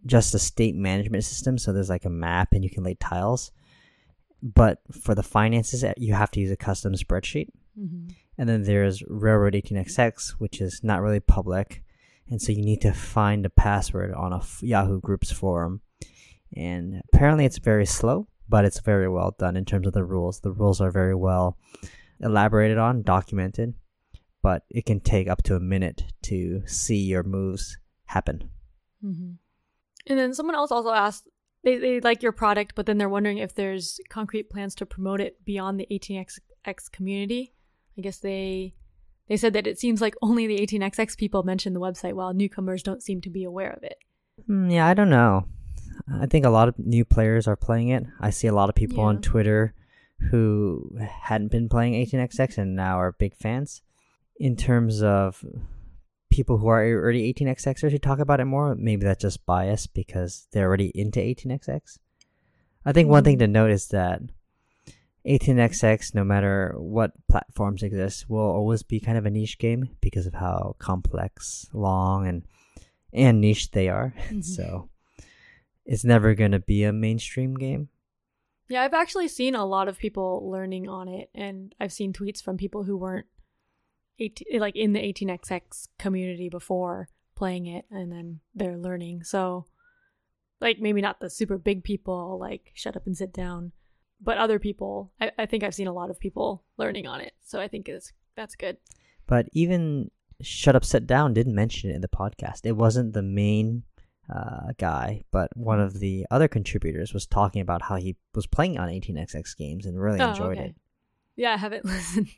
just 0.05 0.35
a 0.35 0.39
state 0.39 0.75
management 0.75 1.25
system. 1.25 1.57
So 1.57 1.73
there's 1.73 1.89
like 1.89 2.05
a 2.05 2.11
map 2.11 2.53
and 2.53 2.63
you 2.63 2.71
can 2.71 2.83
lay 2.83 2.95
tiles. 2.95 3.53
But 4.45 4.81
for 4.93 5.15
the 5.15 5.23
finances, 5.23 5.83
uh, 5.83 5.95
you 5.97 6.13
have 6.13 6.31
to 6.33 6.41
use 6.41 6.51
a 6.51 6.57
custom 6.57 6.93
spreadsheet. 6.93 7.49
Mm-hmm. 7.81 8.09
And 8.37 8.49
then 8.49 8.63
there's 8.65 9.03
Railroad 9.09 9.55
18xx, 9.55 10.33
which 10.33 10.61
is 10.61 10.81
not 10.83 11.01
really 11.01 11.21
public. 11.21 11.83
And 12.29 12.41
so 12.41 12.53
you 12.53 12.63
need 12.63 12.83
to 12.83 12.93
find 12.93 13.47
a 13.47 13.51
password 13.51 14.13
on 14.13 14.35
a 14.35 14.39
f- 14.39 14.61
Yahoo 14.63 15.01
Groups 15.01 15.33
forum. 15.33 15.81
And 16.55 17.01
apparently 17.13 17.47
it's 17.47 17.59
very 17.59 17.87
slow, 17.87 18.29
but 18.49 18.67
it's 18.67 18.81
very 18.81 19.09
well 19.09 19.35
done 19.39 19.57
in 19.57 19.65
terms 19.65 19.87
of 19.87 19.95
the 19.95 20.05
rules. 20.05 20.41
The 20.41 20.53
rules 20.53 20.81
are 20.81 20.91
very 20.91 21.15
well 21.15 21.57
elaborated 22.21 22.77
on, 22.77 23.03
documented, 23.03 23.75
but 24.43 24.65
it 24.69 24.85
can 24.85 25.01
take 25.01 25.27
up 25.27 25.43
to 25.45 25.57
a 25.57 25.61
minute 25.61 26.05
to 26.25 26.63
see 26.67 26.99
your 26.99 27.23
moves 27.23 27.79
happen. 28.07 28.51
Mm-hmm. 29.03 29.33
And 30.07 30.19
then 30.19 30.35
someone 30.35 30.55
else 30.55 30.71
also 30.71 30.91
asked, 30.91 31.29
they, 31.65 31.79
they 31.79 32.01
like 32.01 32.23
your 32.23 32.33
product, 32.33 32.75
but 32.75 32.87
then 32.87 32.99
they're 32.99 33.09
wondering 33.09 33.39
if 33.39 33.55
there's 33.55 33.99
concrete 34.09 34.51
plans 34.51 34.75
to 34.77 34.87
promote 34.87 35.21
it 35.21 35.45
beyond 35.45 35.81
the 35.81 35.87
18xx 35.91 36.91
community. 36.93 37.55
I 37.99 38.01
guess 38.03 38.19
they 38.19 38.75
they 39.29 39.37
said 39.37 39.55
that 39.55 39.67
it 39.67 39.79
seems 39.79 40.01
like 40.01 40.15
only 40.21 40.47
the 40.47 40.59
18xx 40.59 41.17
people 41.17 41.43
mention 41.43 41.73
the 41.73 41.81
website, 41.81 42.13
while 42.13 42.35
newcomers 42.35 42.83
don't 42.83 43.03
seem 43.03 43.21
to 43.23 43.31
be 43.31 43.45
aware 43.45 43.71
of 43.71 43.83
it. 43.83 43.97
Mm, 44.49 44.73
yeah, 44.73 44.87
I 44.87 44.95
don't 44.95 45.11
know. 45.11 45.47
I 46.21 46.27
think 46.27 46.45
a 46.45 46.51
lot 46.51 46.69
of 46.69 46.79
new 46.79 47.05
players 47.05 47.47
are 47.49 47.57
playing 47.57 47.89
it. 47.89 48.05
I 48.21 48.31
see 48.31 48.47
a 48.49 48.55
lot 48.55 48.69
of 48.69 48.75
people 48.75 48.99
Yeah. 48.99 49.05
on 49.05 49.23
Twitter 49.23 49.75
who 50.31 50.91
hadn't 51.23 51.51
been 51.51 51.69
playing 51.69 51.95
18xx 51.95 52.59
and 52.59 52.75
now 52.77 52.99
are 52.99 53.13
big 53.13 53.35
fans. 53.37 53.81
In 54.39 54.57
terms 54.57 55.03
of 55.03 55.45
people 56.35 56.59
who 56.59 56.67
are 56.67 56.85
already 56.85 57.33
18xxers 57.33 57.93
who 57.93 57.99
talk 57.99 58.19
about 58.19 58.41
it 58.41 58.45
more, 58.45 58.75
maybe 58.75 59.05
that's 59.05 59.23
just 59.23 59.47
bias 59.47 59.87
because 59.87 60.49
they're 60.51 60.67
already 60.67 60.91
into 60.95 61.21
18xx. 61.21 61.99
I 62.85 62.93
think 62.93 63.09
one 63.09 63.23
thing 63.23 63.39
to 63.39 63.47
note 63.47 63.71
is 63.71 63.87
that 63.89 64.21
18xx, 65.27 66.13
no 66.15 66.25
matter 66.25 66.75
what 66.77 67.13
platforms 67.29 67.83
exist, 67.83 68.29
will 68.29 68.41
always 68.41 68.83
be 68.83 68.99
kind 69.01 69.17
of 69.17 69.27
a 69.27 69.31
niche 69.31 69.59
game 69.59 69.91
because 70.01 70.27
of 70.27 70.35
how 70.35 70.75
complex, 70.79 71.69
long, 71.73 72.27
and 72.27 72.43
and 73.13 73.41
niche 73.41 73.71
they 73.71 73.89
are. 73.89 74.13
Mhm. 74.31 74.45
So 74.45 74.91
it's 75.87 76.05
never 76.05 76.35
going 76.35 76.51
to 76.53 76.59
be 76.59 76.83
a 76.83 76.93
mainstream 76.93 77.55
game. 77.55 77.89
Yeah, 78.69 78.83
I've 78.83 78.95
actually 78.95 79.29
seen 79.29 79.55
a 79.55 79.65
lot 79.67 79.89
of 79.89 79.99
people 79.99 80.51
learning 80.51 80.89
on 80.89 81.07
it, 81.09 81.31
and 81.35 81.75
I've 81.79 81.93
seen 81.93 82.13
tweets 82.13 82.43
from 82.43 82.57
people 82.57 82.83
who 82.85 82.97
weren't 82.97 83.27
18, 84.19 84.61
like 84.61 84.77
in 84.77 84.93
the 84.93 85.01
18xx 85.01 85.89
community 85.99 86.49
before 86.49 87.09
playing 87.35 87.67
it, 87.67 87.85
and 87.91 88.13
then 88.13 88.41
they're 88.55 88.77
learning. 88.79 89.25
So, 89.25 89.67
like 90.61 90.79
maybe 90.81 91.01
not 91.01 91.21
the 91.21 91.31
super 91.31 91.59
big 91.59 91.85
people, 91.85 92.39
like 92.39 92.71
shut 92.75 92.97
up 92.97 93.07
and 93.07 93.17
sit 93.17 93.33
down, 93.33 93.73
but 94.21 94.39
other 94.39 94.59
people. 94.59 95.13
I, 95.21 95.31
I 95.39 95.47
think 95.47 95.63
I've 95.65 95.75
seen 95.75 95.89
a 95.89 95.93
lot 95.93 96.11
of 96.11 96.19
people 96.21 96.65
learning 96.77 97.07
on 97.07 97.21
it, 97.21 97.33
so 97.43 97.61
I 97.61 97.69
think 97.69 97.89
it's 97.89 98.13
that's 98.37 98.55
good. 98.57 98.77
But 99.27 99.49
even 99.53 100.11
Shut 100.43 100.77
Up, 100.77 100.85
Sit 100.85 101.07
Down 101.07 101.33
didn't 101.35 101.55
mention 101.55 101.91
it 101.91 101.95
in 101.95 102.01
the 102.03 102.09
podcast. 102.09 102.61
It 102.65 102.73
wasn't 102.73 103.13
the 103.15 103.23
main 103.23 103.85
uh, 104.35 104.73
guy, 104.79 105.25
but 105.31 105.55
one 105.57 105.81
of 105.81 105.99
the 106.01 106.27
other 106.31 106.49
contributors 106.49 107.13
was 107.15 107.27
talking 107.27 107.61
about 107.63 107.83
how 107.83 107.97
he 107.97 108.17
was 108.35 108.47
playing 108.47 108.79
on 108.79 108.89
18xx 108.89 109.57
games 109.57 109.87
and 109.87 110.01
really 110.01 110.21
Oh, 110.21 110.31
enjoyed 110.31 110.59
okay. 110.59 110.67
it. 110.69 110.75
Yeah, 111.37 111.55
I 111.55 111.57
haven't 111.57 111.85
listened. 111.95 112.29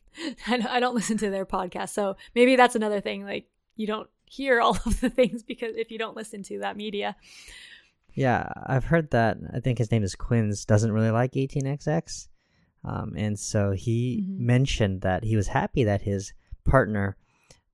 I 0.46 0.80
don't, 0.80 0.94
listen 0.94 1.18
to 1.18 1.30
their 1.30 1.44
podcast, 1.46 1.90
so 1.90 2.16
maybe 2.34 2.56
that's 2.56 2.74
another 2.76 3.00
thing. 3.00 3.24
Like 3.24 3.46
you 3.76 3.86
don't 3.86 4.08
hear 4.24 4.60
all 4.60 4.76
of 4.86 5.00
the 5.00 5.10
things 5.10 5.42
because 5.42 5.76
if 5.76 5.90
you 5.90 5.98
don't 5.98 6.16
listen 6.16 6.42
to 6.44 6.58
that 6.60 6.76
media. 6.76 7.16
Yeah, 8.14 8.48
I've 8.64 8.84
heard 8.86 9.10
that. 9.10 9.36
I 9.52 9.60
think 9.60 9.76
his 9.78 9.90
name 9.90 10.02
is 10.02 10.14
Quinns. 10.14 10.64
Doesn't 10.64 10.92
really 10.92 11.10
like 11.10 11.32
18xx, 11.32 12.28
um, 12.84 13.12
and 13.16 13.38
so 13.38 13.72
he 13.72 14.24
Mhm. 14.26 14.38
mentioned 14.38 15.00
that 15.02 15.24
he 15.24 15.36
was 15.36 15.48
happy 15.48 15.84
that 15.84 16.02
his 16.02 16.32
partner 16.64 17.16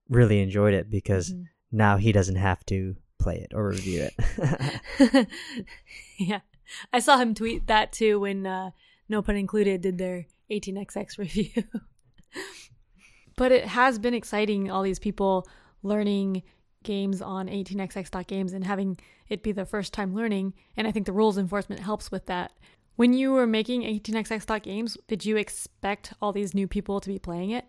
really 0.09 0.41
enjoyed 0.41 0.75
it 0.75 0.91
because 0.91 1.33
Mhm. 1.33 1.47
now 1.71 1.97
he 1.97 2.11
doesn't 2.11 2.37
have 2.37 2.67
to 2.67 2.97
play 3.19 3.37
it 3.39 3.53
or 3.55 3.69
review 3.69 4.09
it. 4.99 5.29
yeah. 6.19 6.41
I 6.93 6.99
saw 6.99 7.19
him 7.19 7.35
tweet 7.35 7.67
that 7.69 7.93
too 7.93 8.19
when 8.21 8.47
uh, 8.47 8.71
No 9.09 9.23
Pun 9.23 9.37
Included 9.37 9.81
did 9.81 9.99
their 9.99 10.27
18xx 10.51 11.19
review. 11.19 11.65
but 13.37 13.53
it 13.53 13.65
has 13.67 13.99
been 13.99 14.15
exciting, 14.15 14.71
all 14.71 14.83
these 14.83 14.99
people 14.99 15.47
learning 15.83 16.43
games 16.83 17.23
on 17.23 17.49
18xx.games 17.49 18.53
and 18.53 18.65
having 18.65 18.99
it 19.29 19.43
be 19.43 19.53
their 19.53 19.65
first 19.65 19.93
time 19.93 20.15
learning. 20.15 20.55
And 20.77 20.87
I 20.87 20.91
think 20.93 21.07
the 21.07 21.13
rules 21.13 21.39
enforcement 21.39 21.81
helps 21.81 22.11
with 22.11 22.27
that. 22.27 22.53
When 22.97 23.13
you 23.13 23.33
were 23.33 23.47
making 23.47 23.83
18xx.games, 23.83 24.99
did 25.09 25.25
you 25.25 25.37
expect 25.37 26.13
all 26.21 26.33
these 26.33 26.55
new 26.55 26.69
people 26.69 27.01
to 27.01 27.09
be 27.09 27.19
playing 27.19 27.51
it? 27.51 27.65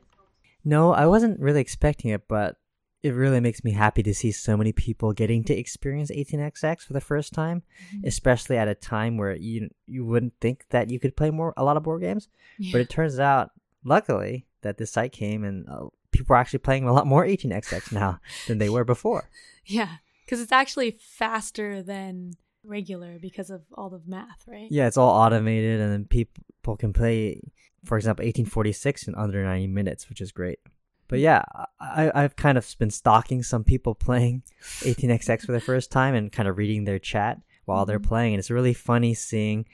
no, 0.65 0.93
I 0.93 1.07
wasn't 1.07 1.39
really 1.39 1.61
expecting 1.61 2.11
it, 2.11 2.27
but 2.27 2.55
it 3.03 3.09
really 3.13 3.39
makes 3.41 3.63
me 3.63 3.71
happy 3.73 4.01
to 4.03 4.13
see 4.13 4.31
so 4.31 4.55
many 4.57 4.71
people 4.71 5.11
getting 5.13 5.43
to 5.43 5.53
experience 5.53 6.09
18xx 6.09 6.81
for 6.81 6.93
the 6.93 7.01
first 7.01 7.33
time, 7.33 7.61
Mm-hmm. 7.93 8.07
especially 8.07 8.57
at 8.57 8.67
a 8.69 8.75
time 8.75 9.17
where 9.17 9.35
you 9.35 9.69
you 9.85 10.05
wouldn't 10.05 10.33
think 10.39 10.65
that 10.69 10.89
you 10.89 10.99
could 10.99 11.15
play 11.15 11.29
more 11.29 11.53
a 11.57 11.63
lot 11.63 11.77
of 11.77 11.83
board 11.83 12.01
games. 12.01 12.29
Yeah. 12.57 12.71
But 12.71 12.81
it 12.81 12.89
turns 12.89 13.19
out, 13.19 13.51
luckily, 13.83 14.45
that 14.61 14.77
this 14.77 14.91
site 14.91 15.11
came 15.11 15.43
and 15.43 15.67
uh, 15.69 15.87
people 16.11 16.33
are 16.35 16.39
actually 16.39 16.59
playing 16.59 16.85
a 16.87 16.93
lot 16.93 17.05
more 17.05 17.25
18xx 17.25 17.91
now 17.91 18.19
than 18.47 18.57
they 18.57 18.69
were 18.69 18.85
before. 18.85 19.29
Yeah, 19.65 19.97
because 20.25 20.39
it's 20.39 20.51
actually 20.53 20.91
faster 20.99 21.83
than 21.83 22.33
regular 22.63 23.19
because 23.19 23.49
of 23.49 23.61
all 23.73 23.89
the 23.89 24.01
math, 24.07 24.45
right? 24.47 24.67
Yeah, 24.71 24.87
it's 24.87 24.95
all 24.97 25.09
automated, 25.09 25.81
and 25.81 25.91
then 25.91 26.05
people 26.05 26.77
can 26.77 26.93
play, 26.93 27.41
for 27.83 27.97
example, 27.97 28.23
1846 28.23 29.07
in 29.09 29.15
under 29.15 29.43
90 29.43 29.67
minutes, 29.67 30.07
which 30.09 30.21
is 30.21 30.31
great. 30.31 30.59
But 31.07 31.19
yeah, 31.19 31.43
I, 31.79 32.11
I've 32.13 32.35
kind 32.35 32.57
of 32.57 32.75
been 32.79 32.89
stalking 32.91 33.43
some 33.43 33.63
people 33.63 33.93
playing 33.95 34.43
18xx 34.79 35.45
for 35.45 35.51
the 35.51 35.59
first 35.59 35.91
time 35.91 36.15
and 36.15 36.31
kind 36.31 36.47
of 36.47 36.57
reading 36.57 36.85
their 36.85 36.99
chat 36.99 37.41
while 37.65 37.85
they're 37.85 37.99
Mhm. 37.99 38.07
playing, 38.07 38.33
and 38.33 38.39
it's 38.39 38.51
really 38.51 38.73
funny 38.73 39.13
seeing 39.13 39.65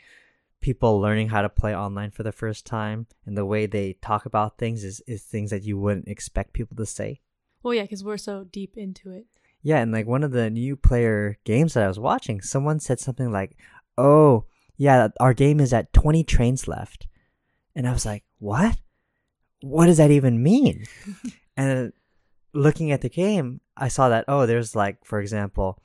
people 0.62 1.00
learning 1.00 1.30
how 1.30 1.42
to 1.42 1.50
play 1.50 1.74
online 1.76 2.12
for 2.12 2.24
the 2.24 2.32
first 2.32 2.66
time, 2.66 3.08
and 3.26 3.38
the 3.38 3.46
way 3.46 3.66
they 3.66 3.94
talk 4.02 4.26
about 4.26 4.58
things 4.58 4.84
is, 4.84 5.02
is 5.08 5.24
things 5.24 5.50
that 5.52 5.64
you 5.64 5.78
wouldn't 5.80 6.08
expect 6.08 6.54
people 6.54 6.76
to 6.76 6.86
say. 6.86 7.22
Well, 7.64 7.74
yeah, 7.74 7.84
because 7.84 8.04
we're 8.04 8.18
so 8.18 8.44
deep 8.44 8.78
into 8.78 9.12
it. 9.12 9.26
Yeah, 9.62 9.80
and 9.80 9.92
like 9.92 10.08
one 10.08 10.24
of 10.24 10.32
the 10.32 10.50
new 10.50 10.76
player 10.76 11.38
games 11.46 11.74
that 11.74 11.84
I 11.84 11.88
was 11.88 12.00
watching, 12.00 12.42
someone 12.42 12.80
said 12.80 13.00
something 13.00 13.32
like, 13.32 13.58
"Oh, 13.98 14.46
yeah, 14.78 15.10
our 15.20 15.34
game 15.34 15.60
is 15.60 15.74
at 15.74 15.92
20 15.94 16.24
trains 16.24 16.68
left." 16.68 17.08
And 17.76 17.88
I 17.88 17.92
was 17.92 18.06
like, 18.06 18.24
"What? 18.38 18.78
What 19.62 19.86
does 19.88 19.98
that 19.98 20.12
even 20.12 20.42
mean?" 20.44 20.86
and 21.58 21.94
looking 22.54 22.92
at 22.92 23.02
the 23.02 23.10
game, 23.10 23.62
I 23.78 23.88
saw 23.88 24.10
that 24.10 24.26
oh, 24.28 24.46
there's 24.46 24.76
like 24.76 25.04
for 25.06 25.20
example, 25.20 25.80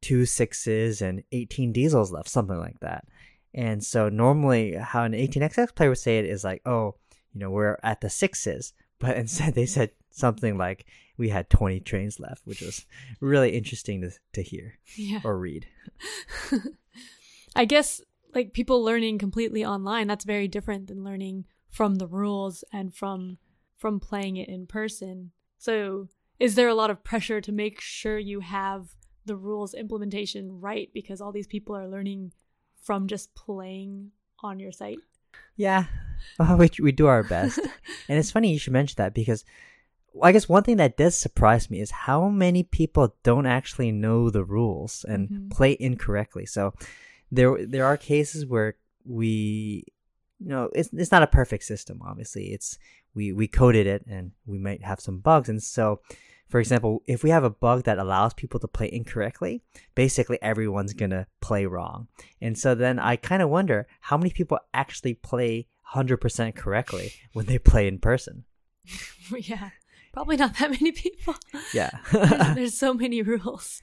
two 0.00 0.26
sixes 0.26 1.02
and 1.02 1.22
18 1.32 1.72
diesels 1.72 2.10
left, 2.12 2.28
something 2.28 2.58
like 2.58 2.80
that. 2.80 3.04
And 3.52 3.82
so 3.84 4.08
normally 4.08 4.74
how 4.74 5.04
an 5.04 5.12
18xx 5.12 5.74
player 5.74 5.88
would 5.90 5.98
say 5.98 6.18
it 6.18 6.24
is 6.24 6.44
like, 6.44 6.62
"Oh, 6.66 6.94
you 7.32 7.40
know, 7.40 7.50
we're 7.50 7.78
at 7.82 8.00
the 8.00 8.10
sixes. 8.10 8.72
But 8.98 9.16
instead 9.22 9.54
they 9.54 9.66
said 9.66 9.90
something 10.10 10.58
like 10.58 10.86
we 11.16 11.28
had 11.28 11.50
20 11.50 11.80
trains 11.80 12.18
left, 12.18 12.46
which 12.46 12.60
was 12.62 12.86
really 13.20 13.50
interesting 13.50 14.00
to, 14.00 14.10
to 14.32 14.42
hear 14.42 14.78
Yeah. 14.96 15.20
or 15.22 15.38
read. 15.38 15.66
I 17.56 17.64
guess 17.64 18.00
like 18.34 18.52
people 18.52 18.82
learning 18.82 19.18
completely 19.18 19.64
online, 19.64 20.06
that's 20.06 20.24
very 20.24 20.48
different 20.48 20.86
than 20.86 21.04
learning 21.04 21.44
from 21.70 21.96
the 21.96 22.06
rules 22.06 22.64
and 22.72 22.94
from 22.94 23.38
from 23.76 23.98
playing 24.00 24.36
it 24.36 24.48
in 24.48 24.66
person. 24.66 25.30
So, 25.58 26.08
is 26.38 26.54
there 26.54 26.68
a 26.68 26.74
lot 26.74 26.90
of 26.90 27.02
pressure 27.02 27.40
to 27.40 27.52
make 27.52 27.80
sure 27.80 28.18
you 28.18 28.40
have 28.40 28.94
the 29.24 29.36
rules 29.36 29.72
implementation 29.74 30.60
right 30.60 30.90
because 30.92 31.20
all 31.20 31.32
these 31.32 31.46
people 31.46 31.74
are 31.76 31.88
learning 31.88 32.32
from 32.82 33.06
just 33.06 33.34
playing 33.34 34.10
on 34.42 34.58
your 34.60 34.72
site? 34.72 34.98
Yeah, 35.56 35.84
well, 36.38 36.56
we, 36.58 36.70
we 36.80 36.92
do 36.92 37.06
our 37.06 37.22
best. 37.22 37.58
and 38.08 38.18
it's 38.18 38.30
funny 38.30 38.52
you 38.52 38.58
should 38.58 38.72
mention 38.72 38.96
that 38.98 39.14
because 39.14 39.44
I 40.22 40.32
guess 40.32 40.48
one 40.48 40.64
thing 40.64 40.78
that 40.78 40.96
does 40.96 41.16
surprise 41.16 41.70
me 41.70 41.80
is 41.80 41.90
how 41.90 42.28
many 42.28 42.62
people 42.64 43.14
don't 43.22 43.46
actually 43.46 43.92
know 43.92 44.28
the 44.28 44.44
rules 44.44 45.04
and 45.08 45.28
Mhm. 45.28 45.50
play 45.50 45.76
incorrectly. 45.78 46.46
So 46.46 46.74
there 47.30 47.64
there 47.64 47.86
are 47.86 47.96
cases 47.96 48.44
where 48.44 48.74
we 49.04 49.84
you 50.40 50.48
know 50.48 50.70
it's 50.74 50.90
it's 50.92 51.12
not 51.12 51.22
a 51.22 51.26
perfect 51.28 51.64
system 51.64 52.00
obviously. 52.04 52.52
It's 52.52 52.78
we 53.14 53.32
we 53.32 53.46
coded 53.46 53.86
it 53.86 54.04
and 54.08 54.32
we 54.46 54.58
might 54.58 54.82
have 54.82 55.00
some 55.00 55.18
bugs 55.18 55.48
and 55.48 55.62
so 55.62 56.00
for 56.50 56.58
example, 56.58 57.02
if 57.06 57.22
we 57.22 57.30
have 57.30 57.44
a 57.44 57.50
bug 57.50 57.84
that 57.84 57.98
allows 57.98 58.34
people 58.34 58.58
to 58.58 58.66
play 58.66 58.90
incorrectly, 58.92 59.62
basically 59.94 60.36
everyone's 60.42 60.92
going 60.94 61.12
to 61.12 61.28
play 61.40 61.64
wrong. 61.64 62.08
And 62.40 62.58
so 62.58 62.74
then 62.74 62.98
I 62.98 63.14
kind 63.14 63.40
of 63.40 63.48
wonder 63.48 63.86
how 64.00 64.16
many 64.16 64.30
people 64.30 64.58
actually 64.74 65.14
play 65.14 65.68
100% 65.94 66.56
correctly 66.56 67.12
when 67.32 67.46
they 67.46 67.58
play 67.58 67.86
in 67.86 68.00
person. 68.00 68.44
yeah. 69.38 69.70
Probably 70.12 70.36
not 70.36 70.56
that 70.58 70.70
many 70.70 70.90
people. 70.90 71.36
Yeah. 71.72 71.90
there's, 72.12 72.30
there's 72.56 72.78
so 72.78 72.94
many 72.94 73.22
rules. 73.22 73.80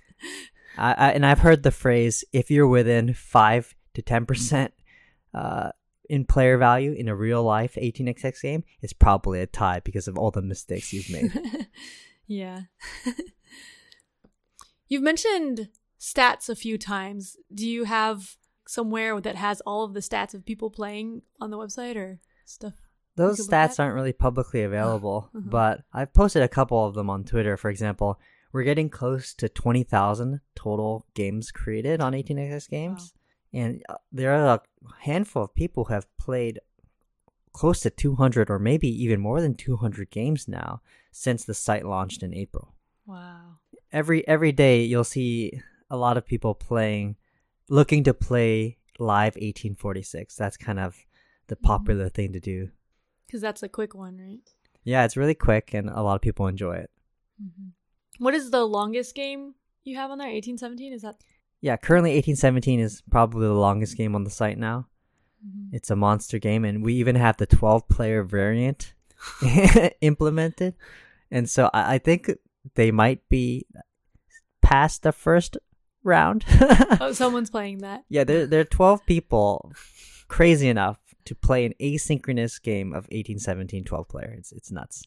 I, 0.78 0.91
I, 0.91 1.12
and 1.12 1.26
I've 1.26 1.39
heard 1.39 1.63
the 1.63 1.72
phrase 1.72 2.26
if 2.34 2.52
you're 2.52 2.67
within 2.67 3.13
5 3.13 3.76
to 3.93 4.02
10% 4.02 4.70
uh, 5.34 5.70
in 6.10 6.26
player 6.26 6.58
value 6.58 6.91
in 6.93 7.08
a 7.08 7.15
real 7.15 7.43
life 7.43 7.76
18xx 7.76 8.41
game, 8.41 8.63
it's 8.82 8.93
probably 8.93 9.41
a 9.41 9.48
tie 9.48 9.82
because 9.84 10.08
of 10.08 10.17
all 10.17 10.32
the 10.32 10.41
mistakes 10.41 10.93
you've 10.93 11.10
made. 11.10 11.32
yeah. 12.28 12.62
You've 14.88 15.04
mentioned 15.04 15.70
stats 16.00 16.50
a 16.50 16.56
few 16.56 16.78
times. 16.78 17.36
Do 17.54 17.67
you 17.67 17.84
have 17.84 18.38
somewhere 18.67 19.20
that 19.20 19.36
has 19.36 19.62
all 19.62 19.84
of 19.84 19.93
the 19.93 20.00
stats 20.00 20.34
of 20.34 20.46
people 20.46 20.70
playing 20.70 21.24
on 21.41 21.52
the 21.52 21.58
website 21.58 21.96
or 21.96 22.20
stuff? 22.46 22.74
Those 23.15 23.38
could 23.38 23.46
look 23.48 23.54
at? 23.54 23.72
stats 23.72 23.80
aren't 23.80 23.96
really 23.96 24.13
publicly 24.13 24.63
available, 24.63 25.30
Uh-huh. 25.36 25.46
but 25.50 25.82
I've 25.91 26.13
posted 26.13 26.43
a 26.43 26.48
couple 26.48 26.86
of 26.86 26.93
them 26.93 27.10
on 27.10 27.24
Twitter. 27.26 27.58
For 27.58 27.70
example, 27.70 28.20
we're 28.54 28.63
getting 28.63 28.89
close 28.89 29.34
to 29.36 29.50
20,000 29.50 30.39
total 30.56 31.06
games 31.15 31.52
created 31.52 32.00
on 32.00 32.13
18xx 32.13 32.70
games. 32.70 33.13
And 33.58 33.84
uh, 33.89 33.96
there 34.12 34.32
are 34.34 34.46
a 34.56 34.62
handful 35.02 35.43
of 35.43 35.54
people 35.56 35.86
who 35.86 35.93
have 35.93 36.06
played 36.17 36.60
close 37.54 37.80
to 37.82 37.89
200 37.89 38.50
or 38.50 38.60
maybe 38.60 38.88
even 39.04 39.20
more 39.20 39.41
than 39.41 39.56
200 39.56 40.12
games 40.12 40.48
now 40.48 40.82
since 41.12 41.43
the 41.43 41.54
site 41.54 41.86
launched 41.86 42.22
in 42.22 42.34
April. 42.34 42.76
Wow. 43.06 43.56
Every 43.91 44.28
every 44.28 44.52
day 44.52 44.84
you'll 44.84 45.04
see 45.17 45.60
a 45.89 45.98
lot 45.98 46.17
of 46.17 46.26
people 46.26 46.54
playing 46.54 47.15
looking 47.70 48.04
to 48.04 48.13
play 48.13 48.78
live 49.00 49.36
1846. 49.36 50.36
That's 50.36 50.58
kind 50.58 50.80
of 50.80 50.96
the 51.48 51.56
Mm-hmm. 51.56 51.65
popular 51.65 52.10
thing 52.10 52.34
to 52.34 52.39
do. 52.39 52.70
Because 53.26 53.41
that's 53.41 53.63
a 53.63 53.70
quick 53.70 53.93
one, 53.96 54.17
right? 54.17 54.48
Yeah, 54.84 55.04
it's 55.06 55.17
really 55.17 55.36
quick 55.36 55.74
and 55.74 55.89
a 55.89 56.02
lot 56.02 56.15
of 56.15 56.22
people 56.22 56.48
enjoy 56.48 56.76
it. 56.76 56.91
Mm-hmm. 57.41 57.70
What 58.24 58.34
is 58.34 58.52
the 58.52 58.65
longest 58.65 59.15
game 59.15 59.56
you 59.84 59.96
have 59.96 60.12
on 60.12 60.17
there? 60.17 60.28
1817? 60.28 60.93
Is 60.93 61.02
that? 61.04 61.15
Yeah, 61.62 61.76
currently 61.78 62.12
1817 62.12 62.80
is 62.80 63.02
probably 63.10 63.48
the 63.48 63.54
longest 63.54 63.98
game 63.98 64.15
on 64.15 64.24
the 64.24 64.30
site 64.30 64.58
now. 64.58 64.88
Mhm. 65.46 65.70
It's 65.74 65.89
a 65.89 65.96
monster 65.96 66.39
game, 66.39 66.65
and 66.65 66.84
we 66.84 66.93
even 66.96 67.15
have 67.15 67.38
the 67.38 67.46
12 67.48 67.88
player 67.89 68.24
variant 68.24 68.93
implemented. 70.02 70.76
And 71.32 71.50
so 71.50 71.70
I, 71.74 71.96
I 71.96 71.98
think 71.98 72.32
they 72.76 72.91
might 72.91 73.28
be 73.30 73.65
past 74.62 75.04
the 75.04 75.12
first 75.12 75.58
round. 76.04 76.46
Oh, 77.00 77.12
someone's 77.13 77.50
playing 77.52 77.80
that. 77.80 78.04
yeah, 78.10 78.24
there, 78.24 78.48
there 78.48 78.62
are 78.62 78.65
12 78.65 79.06
people 79.06 79.72
crazy 80.28 80.67
enough 80.67 81.00
to 81.26 81.36
play 81.36 81.65
an 81.65 81.74
asynchronous 81.82 82.62
game 82.62 82.89
of 82.89 83.04
1817 83.12 83.84
12 83.84 84.08
player. 84.08 84.34
It's, 84.38 84.52
it's 84.52 84.72
nuts. 84.72 85.04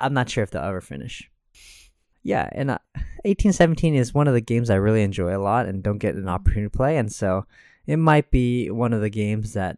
I'm 0.00 0.14
not 0.14 0.28
sure 0.30 0.42
if 0.42 0.50
they'll 0.50 0.62
ever 0.62 0.80
finish. 0.80 1.30
Yeah, 2.24 2.48
and 2.52 2.70
uh, 2.70 2.78
1817 3.24 3.94
is 3.94 4.14
one 4.14 4.26
of 4.26 4.34
the 4.34 4.40
games 4.40 4.70
I 4.70 4.76
really 4.76 5.02
enjoy 5.02 5.36
a 5.36 5.38
lot 5.38 5.66
and 5.66 5.82
don't 5.82 5.98
get 5.98 6.14
an 6.14 6.28
opportunity 6.28 6.66
to 6.66 6.76
play, 6.76 6.96
and 6.96 7.12
so 7.12 7.46
it 7.86 7.98
might 7.98 8.30
be 8.30 8.70
one 8.70 8.92
of 8.92 9.02
the 9.02 9.10
games 9.10 9.52
that 9.52 9.76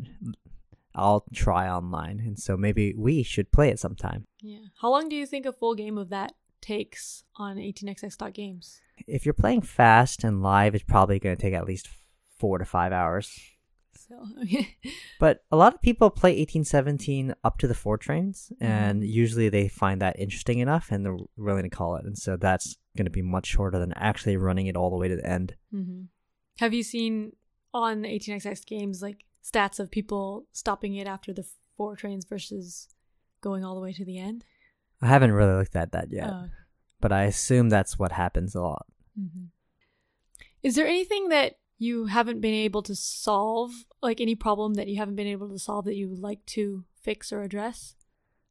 I'll 0.94 1.24
try 1.34 1.68
online, 1.68 2.20
and 2.20 2.38
so 2.38 2.56
maybe 2.56 2.94
we 2.96 3.22
should 3.22 3.52
play 3.52 3.68
it 3.68 3.80
sometime. 3.80 4.26
Yeah. 4.40 4.58
How 4.80 4.90
long 4.90 5.08
do 5.08 5.16
you 5.16 5.26
think 5.26 5.44
a 5.44 5.52
full 5.52 5.74
game 5.74 5.98
of 5.98 6.08
that 6.10 6.32
takes 6.60 7.24
on 7.36 7.56
18xx.games? 7.56 8.80
If 9.06 9.26
you're 9.26 9.34
playing 9.34 9.62
fast 9.62 10.24
and 10.24 10.42
live, 10.42 10.74
it's 10.74 10.84
probably 10.84 11.18
going 11.18 11.36
to 11.36 11.42
take 11.42 11.52
at 11.52 11.66
least 11.66 11.88
four 12.38 12.58
to 12.58 12.64
five 12.64 12.92
hours. 12.92 13.38
So, 14.08 14.26
But 15.18 15.44
a 15.50 15.56
lot 15.56 15.74
of 15.74 15.80
people 15.82 16.10
play 16.10 16.30
1817 16.30 17.34
up 17.42 17.58
to 17.58 17.66
the 17.66 17.74
four 17.74 17.98
trains, 17.98 18.52
and 18.60 19.02
usually 19.04 19.48
they 19.48 19.68
find 19.68 20.00
that 20.00 20.18
interesting 20.18 20.58
enough 20.60 20.92
and 20.92 21.04
they're 21.04 21.16
willing 21.36 21.64
to 21.64 21.68
call 21.70 21.96
it. 21.96 22.04
And 22.04 22.16
so 22.16 22.36
that's 22.36 22.76
going 22.96 23.06
to 23.06 23.10
be 23.10 23.22
much 23.22 23.46
shorter 23.46 23.78
than 23.78 23.92
actually 23.96 24.36
running 24.36 24.66
it 24.68 24.76
all 24.76 24.90
the 24.90 24.96
way 24.96 25.08
to 25.08 25.16
the 25.16 25.26
end. 25.28 25.54
hmm 25.70 26.02
have 26.58 26.72
you 26.72 26.82
seen 26.82 27.32
on 27.74 28.02
18xx 28.04 28.64
games 28.64 29.02
like 29.02 29.24
stats 29.44 29.78
of 29.78 29.90
people 29.90 30.46
stopping 30.52 30.94
it 30.94 31.06
after 31.06 31.34
the 31.34 31.44
four 31.76 31.96
trains 31.96 32.24
versus 32.24 32.88
going 33.42 33.62
all 33.62 33.74
the 33.74 33.80
way 33.82 33.92
to 33.92 34.04
the 34.06 34.16
end? 34.18 34.44
I 35.02 35.08
haven't 35.08 35.32
really 35.32 35.52
looked 35.54 35.76
at 35.76 35.92
that 35.92 36.10
yet, 36.10 36.30
Oh, 36.30 36.48
but 37.00 37.12
I 37.12 37.24
assume 37.24 37.68
that's 37.68 37.98
what 37.98 38.12
happens 38.12 38.54
a 38.54 38.62
lot. 38.62 38.86
mhm. 39.20 39.48
Is 40.62 40.74
there 40.76 40.86
anything 40.86 41.28
that 41.28 41.58
you 41.78 42.06
haven't 42.06 42.40
been 42.40 42.54
able 42.54 42.82
to 42.82 42.94
solve, 42.94 43.70
like 44.02 44.20
any 44.20 44.34
problem 44.34 44.74
that 44.74 44.88
you 44.88 44.96
haven't 44.96 45.16
been 45.16 45.26
able 45.26 45.48
to 45.48 45.58
solve 45.58 45.84
that 45.84 45.96
you 45.96 46.08
would 46.08 46.18
like 46.18 46.44
to 46.46 46.84
fix 47.00 47.32
or 47.32 47.42
address? 47.42 47.94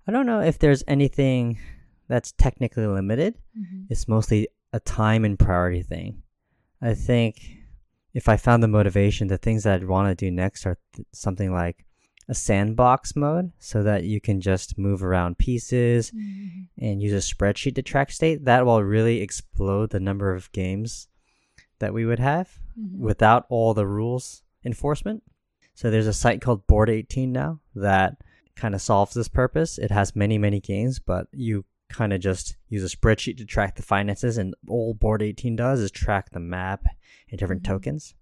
I 0.07 0.11
don't 0.11 0.25
know 0.25 0.41
if 0.41 0.59
there's 0.59 0.83
anything 0.87 1.59
that's 2.07 2.31
technically 2.33 2.85
limited. 2.85 3.35
Mm-hmm. 3.57 3.83
It's 3.89 4.07
mostly 4.07 4.47
a 4.71 4.79
time 4.79 5.25
and 5.25 5.39
priority 5.39 5.81
thing. 5.81 6.21
I 6.81 6.93
think 6.93 7.41
if 8.13 8.29
I 8.29 8.37
found 8.37 8.61
the 8.61 8.67
motivation, 8.67 9.27
the 9.27 9.37
things 9.37 9.63
that 9.63 9.75
I'd 9.75 9.87
want 9.87 10.09
to 10.09 10.25
do 10.25 10.29
next 10.29 10.65
are 10.65 10.77
th- 10.93 11.07
something 11.11 11.51
like 11.51 11.85
a 12.29 12.33
sandbox 12.35 13.15
mode 13.15 13.51
so 13.59 13.83
that 13.83 14.03
you 14.03 14.19
can 14.19 14.41
just 14.41 14.77
move 14.77 15.03
around 15.03 15.37
pieces 15.37 16.11
and 16.79 17.01
use 17.01 17.13
a 17.13 17.35
spreadsheet 17.35 17.75
to 17.75 17.81
track 17.81 18.11
state. 18.11 18.45
That 18.45 18.65
will 18.65 18.83
really 18.83 19.21
explode 19.21 19.91
the 19.91 19.99
number 19.99 20.33
of 20.33 20.51
games 20.51 21.07
that 21.79 21.93
we 21.93 22.05
would 22.05 22.19
have 22.19 22.59
Mm-hmm. 22.79 23.03
without 23.03 23.45
all 23.49 23.73
the 23.73 23.87
rules 23.87 24.43
enforcement. 24.65 25.23
So 25.75 25.89
there's 25.89 26.07
a 26.07 26.13
site 26.13 26.41
called 26.41 26.67
Board 26.67 26.89
18 26.89 27.31
now 27.31 27.59
that 27.75 28.17
kind 28.55 28.75
of 28.75 28.81
solves 28.81 29.13
this 29.13 29.27
purpose. 29.29 29.77
It 29.77 29.91
has 29.91 30.15
many, 30.15 30.37
many 30.37 30.59
games, 30.59 30.99
but 30.99 31.27
you 31.31 31.63
kind 31.89 32.11
of 32.13 32.19
just 32.19 32.57
use 32.67 32.83
a 32.83 32.93
spreadsheet 32.97 33.37
to 33.37 33.45
track 33.45 33.75
the 33.75 33.81
finances, 33.83 34.37
and 34.37 34.53
all 34.67 34.93
Board 34.93 35.21
18 35.21 35.55
does 35.55 35.79
is 35.79 35.91
track 35.91 36.31
the 36.31 36.39
map 36.39 36.83
and 37.29 37.39
different 37.39 37.61
Mhm. 37.63 37.67
tokens. 37.67 38.13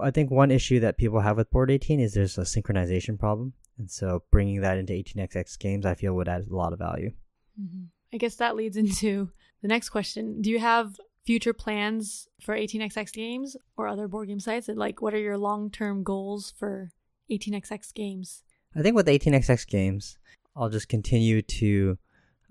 I 0.00 0.10
think 0.10 0.30
one 0.30 0.50
issue 0.50 0.80
that 0.80 0.98
people 0.98 1.20
have 1.20 1.36
with 1.36 1.50
Board 1.50 1.70
18 1.70 2.00
is 2.00 2.12
there's 2.14 2.36
a 2.38 2.42
synchronization 2.42 3.18
problem. 3.18 3.52
And 3.78 3.90
so 3.90 4.22
bringing 4.30 4.60
that 4.62 4.78
into 4.78 4.92
18xx 4.92 5.56
games, 5.58 5.84
I 5.86 5.94
feel 5.94 6.14
would 6.14 6.28
add 6.28 6.46
a 6.46 6.54
lot 6.54 6.72
of 6.72 6.78
value. 6.78 7.12
Mhm. 7.60 7.88
I 8.12 8.16
guess 8.18 8.36
that 8.36 8.56
leads 8.56 8.76
into 8.84 9.30
the 9.62 9.68
next 9.68 9.90
question. 9.90 10.40
Do 10.42 10.50
you 10.50 10.58
have 10.58 10.98
future 11.24 11.52
plans 11.52 12.28
for 12.40 12.54
18xx 12.54 13.12
games 13.12 13.56
or 13.76 13.88
other 13.88 14.08
board 14.08 14.28
game 14.28 14.40
sites? 14.40 14.68
And 14.68 14.78
like, 14.78 15.02
what 15.02 15.14
are 15.14 15.18
your 15.18 15.38
long 15.38 15.70
term 15.70 16.02
goals 16.02 16.52
for 16.56 16.90
18xx 17.30 17.94
games? 17.94 18.42
I 18.76 18.82
think 18.82 18.96
with 18.96 19.06
18xx 19.06 19.66
games, 19.66 20.18
I'll 20.56 20.68
just 20.68 20.88
continue 20.88 21.42
to 21.42 21.98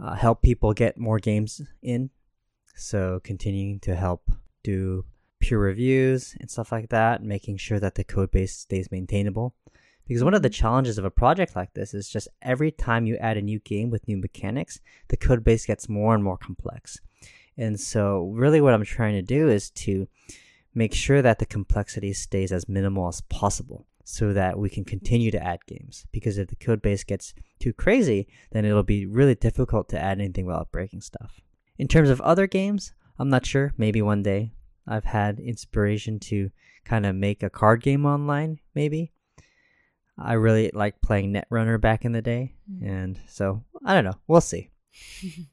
uh, 0.02 0.16
help 0.16 0.42
people 0.42 0.74
get 0.74 0.98
more 0.98 1.20
games 1.20 1.62
in. 1.82 2.10
So 2.76 3.22
continuing 3.24 3.80
to 3.82 3.96
help 3.96 4.32
do 4.64 5.06
peer 5.40 5.60
reviews 5.60 6.36
and 6.40 6.50
stuff 6.50 6.72
like 6.72 6.90
that, 6.90 7.22
making 7.22 7.58
sure 7.58 7.80
that 7.80 7.96
the 7.96 8.04
code 8.04 8.32
base 8.32 8.56
stays 8.56 8.90
maintainable. 8.92 9.54
Because 10.08 10.24
one 10.24 10.34
of 10.34 10.42
the 10.42 10.50
challenges 10.50 10.98
of 10.98 11.06
a 11.06 11.12
project 11.12 11.56
like 11.56 11.74
this 11.74 11.94
is 11.94 12.10
just 12.10 12.28
every 12.42 12.72
time 12.72 13.06
you 13.06 13.16
add 13.18 13.38
a 13.38 13.42
new 13.42 13.60
game 13.60 13.90
with 13.90 14.08
new 14.08 14.18
mechanics, 14.18 14.80
the 15.08 15.18
code 15.18 15.44
base 15.44 15.66
gets 15.66 15.88
more 15.88 16.14
and 16.14 16.24
more 16.24 16.38
complex. 16.38 17.00
And 17.58 17.80
so, 17.80 18.32
really, 18.34 18.62
what 18.62 18.74
I'm 18.74 18.86
trying 18.86 19.14
to 19.14 19.22
do 19.22 19.50
is 19.50 19.70
to 19.72 20.08
make 20.74 20.94
sure 20.94 21.22
that 21.22 21.40
the 21.40 21.46
complexity 21.46 22.14
stays 22.14 22.52
as 22.52 22.68
minimal 22.68 23.08
as 23.08 23.22
possible 23.22 23.86
so 24.04 24.34
that 24.34 24.58
we 24.58 24.70
can 24.70 24.84
continue 24.84 25.32
to 25.32 25.44
add 25.44 25.66
games. 25.66 26.06
Because 26.12 26.38
if 26.38 26.48
the 26.48 26.56
code 26.56 26.82
base 26.82 27.04
gets 27.04 27.34
too 27.60 27.74
crazy, 27.74 28.28
then 28.52 28.66
it'll 28.66 28.84
be 28.84 29.06
really 29.06 29.36
difficult 29.36 29.88
to 29.90 30.00
add 30.00 30.20
anything 30.20 30.46
without 30.46 30.72
breaking 30.72 31.02
stuff. 31.02 31.42
In 31.78 31.88
terms 31.88 32.10
of 32.10 32.22
other 32.22 32.48
games, 32.48 32.94
I'm 33.18 33.30
not 33.30 33.46
sure. 33.46 33.74
Maybe 33.78 34.02
one 34.02 34.24
day. 34.24 34.52
I've 34.88 35.06
had 35.06 35.40
inspiration 35.40 36.20
to 36.22 36.52
kind 36.84 37.06
of 37.06 37.16
make 37.16 37.42
a 37.42 37.50
card 37.50 37.82
game 37.82 38.06
online, 38.06 38.60
maybe. 38.76 39.14
I 40.18 40.34
really 40.34 40.70
like 40.74 41.02
playing 41.02 41.34
Netrunner 41.34 41.80
back 41.80 42.04
in 42.06 42.12
the 42.12 42.22
day. 42.22 42.56
Mm. 42.70 42.88
And 42.88 43.20
so, 43.28 43.64
I 43.86 43.94
don't 43.94 44.04
know. 44.04 44.20
We'll 44.28 44.42
see. 44.42 44.70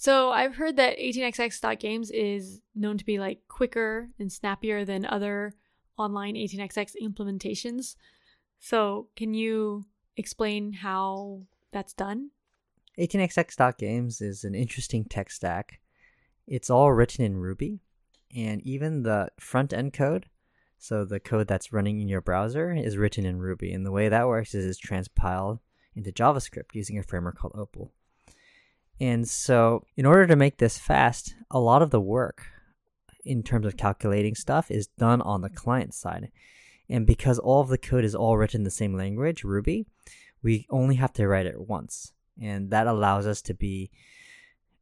So 0.00 0.30
I've 0.30 0.54
heard 0.54 0.76
that 0.76 0.96
18xx.games 0.96 2.12
is 2.12 2.60
known 2.72 2.98
to 2.98 3.04
be 3.04 3.18
like 3.18 3.40
quicker 3.48 4.10
and 4.20 4.30
snappier 4.30 4.84
than 4.84 5.04
other 5.04 5.54
online 5.98 6.36
18xx 6.36 6.92
implementations. 7.02 7.96
So 8.60 9.08
can 9.16 9.34
you 9.34 9.86
explain 10.16 10.72
how 10.72 11.42
that's 11.72 11.94
done? 11.94 12.30
18xx.games 12.96 14.20
is 14.20 14.44
an 14.44 14.54
interesting 14.54 15.04
tech 15.04 15.32
stack. 15.32 15.80
It's 16.46 16.70
all 16.70 16.92
written 16.92 17.24
in 17.24 17.36
Ruby, 17.36 17.80
and 18.34 18.62
even 18.62 19.02
the 19.02 19.30
front 19.40 19.72
end 19.72 19.94
code, 19.94 20.26
so 20.78 21.04
the 21.04 21.18
code 21.18 21.48
that's 21.48 21.72
running 21.72 22.00
in 22.00 22.06
your 22.06 22.20
browser, 22.20 22.72
is 22.72 22.96
written 22.96 23.26
in 23.26 23.40
Ruby. 23.40 23.72
And 23.72 23.84
the 23.84 23.90
way 23.90 24.08
that 24.08 24.28
works 24.28 24.54
is 24.54 24.64
it's 24.64 24.78
transpiled 24.78 25.58
into 25.96 26.12
JavaScript 26.12 26.72
using 26.74 26.98
a 27.00 27.02
framework 27.02 27.36
called 27.36 27.56
Opal. 27.56 27.92
And 29.00 29.28
so, 29.28 29.84
in 29.96 30.06
order 30.06 30.26
to 30.26 30.36
make 30.36 30.58
this 30.58 30.78
fast, 30.78 31.34
a 31.50 31.60
lot 31.60 31.82
of 31.82 31.90
the 31.90 32.00
work 32.00 32.46
in 33.24 33.42
terms 33.42 33.66
of 33.66 33.76
calculating 33.76 34.34
stuff 34.34 34.70
is 34.70 34.86
done 34.86 35.20
on 35.22 35.42
the 35.42 35.50
client 35.50 35.94
side. 35.94 36.30
And 36.88 37.06
because 37.06 37.38
all 37.38 37.60
of 37.60 37.68
the 37.68 37.78
code 37.78 38.04
is 38.04 38.14
all 38.14 38.36
written 38.36 38.60
in 38.60 38.64
the 38.64 38.70
same 38.70 38.96
language, 38.96 39.44
Ruby, 39.44 39.86
we 40.42 40.66
only 40.70 40.96
have 40.96 41.12
to 41.14 41.28
write 41.28 41.46
it 41.46 41.68
once. 41.68 42.12
And 42.40 42.70
that 42.70 42.86
allows 42.86 43.26
us 43.26 43.42
to 43.42 43.54
be 43.54 43.90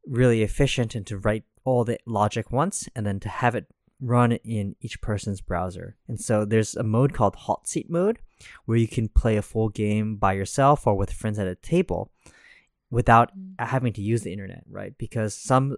really 0.05 0.41
efficient 0.41 0.95
and 0.95 1.05
to 1.07 1.17
write 1.17 1.43
all 1.65 1.83
the 1.83 1.99
logic 2.05 2.51
once 2.51 2.87
and 2.95 3.05
then 3.05 3.19
to 3.19 3.29
have 3.29 3.55
it 3.55 3.65
run 3.99 4.31
in 4.31 4.75
each 4.79 5.01
person's 5.01 5.41
browser. 5.41 5.97
And 6.07 6.19
so 6.19 6.45
there's 6.45 6.75
a 6.75 6.83
mode 6.83 7.13
called 7.13 7.35
hot 7.35 7.67
seat 7.67 7.89
mode 7.89 8.19
where 8.65 8.77
you 8.77 8.87
can 8.87 9.09
play 9.09 9.35
a 9.35 9.41
full 9.41 9.69
game 9.69 10.15
by 10.15 10.33
yourself 10.33 10.87
or 10.87 10.95
with 10.95 11.11
friends 11.11 11.39
at 11.39 11.47
a 11.47 11.55
table 11.55 12.11
without 12.89 13.31
mm-hmm. 13.37 13.63
having 13.63 13.93
to 13.93 14.01
use 14.01 14.23
the 14.23 14.31
internet, 14.31 14.63
right? 14.69 14.97
Because 14.97 15.33
some 15.33 15.77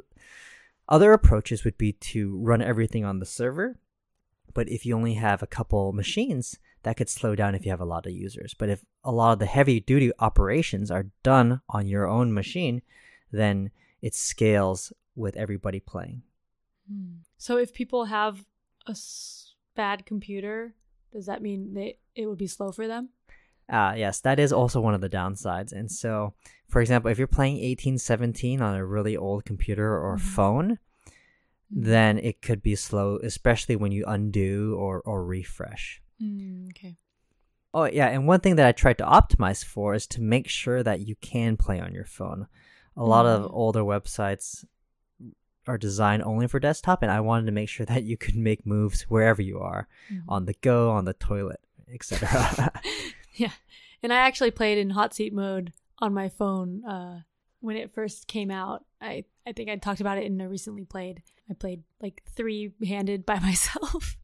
other 0.88 1.13
approaches 1.13 1.63
would 1.63 1.78
be 1.78 1.93
to 1.93 2.38
run 2.39 2.62
everything 2.62 3.06
on 3.06 3.19
the 3.19 3.26
server, 3.26 3.80
but 4.54 4.69
if 4.69 4.86
you 4.86 4.95
only 4.95 5.13
have 5.15 5.43
a 5.43 5.48
couple 5.48 5.93
machines, 5.93 6.58
that 6.84 6.98
could 6.98 7.10
slow 7.10 7.36
down 7.36 7.56
if 7.56 7.65
you 7.65 7.72
have 7.72 7.82
a 7.82 7.86
lot 7.86 8.06
of 8.06 8.13
users. 8.13 8.54
But 8.54 8.69
if 8.69 8.84
a 9.04 9.12
lot 9.12 9.34
of 9.34 9.39
the 9.39 9.45
heavy 9.45 9.80
duty 9.80 10.12
operations 10.19 10.89
are 10.89 11.08
done 11.24 11.62
on 11.69 11.88
your 11.88 12.08
own 12.08 12.34
machine, 12.34 12.82
then 13.32 13.72
it 14.02 14.15
scales 14.15 14.93
with 15.15 15.36
everybody 15.36 15.80
playing. 15.80 16.24
Hmm. 16.91 17.17
So 17.38 17.58
if 17.58 17.74
people 17.74 18.06
have 18.06 18.45
a 18.88 18.91
s- 18.91 19.54
bad 19.76 20.06
computer, 20.06 20.74
does 21.12 21.26
that 21.26 21.41
mean 21.41 21.74
that 21.74 21.95
it 22.15 22.28
would 22.28 22.38
be 22.38 22.48
slow 22.48 22.72
for 22.72 22.88
them? 22.88 23.10
Uh, 23.69 23.93
yes, 23.95 24.19
that 24.21 24.39
is 24.39 24.51
also 24.51 24.82
one 24.82 24.93
of 24.95 25.01
the 25.01 25.10
downsides. 25.10 25.71
And 25.71 25.91
so, 25.91 26.34
for 26.67 26.82
example, 26.82 27.12
if 27.12 27.17
you're 27.17 27.27
playing 27.27 27.55
1817 27.58 28.62
on 28.62 28.75
a 28.75 28.86
really 28.86 29.15
old 29.15 29.45
computer 29.45 29.95
or 29.97 30.17
Mhm. 30.17 30.21
phone, 30.21 30.79
then 31.69 32.17
it 32.17 32.41
could 32.41 32.63
be 32.63 32.75
slow, 32.75 33.17
especially 33.21 33.75
when 33.75 33.91
you 33.91 34.03
undo 34.08 34.75
or, 34.75 35.01
or 35.01 35.23
refresh. 35.23 36.01
Mm, 36.21 36.69
okay. 36.71 36.97
Oh, 37.71 37.86
yeah, 37.86 38.08
and 38.08 38.25
one 38.27 38.39
thing 38.39 38.55
that 38.55 38.65
I 38.65 38.71
tried 38.71 38.97
to 38.97 39.05
optimize 39.05 39.63
for 39.63 39.93
is 39.93 40.08
to 40.08 40.21
make 40.21 40.47
sure 40.47 40.82
that 40.82 41.01
you 41.01 41.15
can 41.17 41.55
play 41.55 41.79
on 41.79 41.93
your 41.93 42.05
phone. 42.05 42.47
A 42.97 43.03
lot 43.03 43.25
Mm, 43.27 43.45
of 43.45 43.51
older 43.53 43.84
websites 43.84 44.65
are 45.67 45.77
designed 45.77 46.23
only 46.23 46.47
for 46.47 46.60
desktop, 46.60 47.03
and 47.03 47.12
I 47.12 47.19
wanted 47.19 47.45
to 47.45 47.51
make 47.51 47.69
sure 47.69 47.86
that 47.86 48.03
you 48.03 48.17
could 48.17 48.36
make 48.36 48.65
moves 48.65 49.03
wherever 49.03 49.43
you 49.43 49.60
are 49.60 49.88
Mhm. 50.12 50.23
on 50.27 50.45
the 50.45 50.55
go, 50.62 50.89
on 50.89 51.05
the 51.05 51.13
toilet. 51.13 51.60
etc. 51.91 52.71
yeah, 53.43 53.52
and 54.04 54.12
I 54.12 54.17
actually 54.17 54.52
played 54.52 54.78
in 54.78 54.89
hot 54.89 55.13
seat 55.13 55.34
mode 55.34 55.71
on 55.99 56.13
my 56.13 56.28
phone 56.28 56.84
uh, 56.86 57.21
when 57.62 57.78
it 57.78 57.93
first 57.93 58.28
came 58.28 58.52
out. 58.52 58.84
I 59.02 59.23
I 59.47 59.54
think 59.54 59.69
I 59.69 59.75
talked 59.78 60.02
about 60.02 60.17
it 60.17 60.25
in 60.25 60.39
a 60.41 60.49
recently 60.49 60.84
played. 60.84 61.23
I 61.49 61.54
played 61.54 61.84
like 62.02 62.21
three 62.36 62.73
handed 62.86 63.25
by 63.25 63.39
myself. 63.39 64.17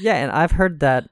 yeah, 0.00 0.16
and 0.16 0.32
I've 0.32 0.52
heard 0.52 0.80
that 0.80 1.08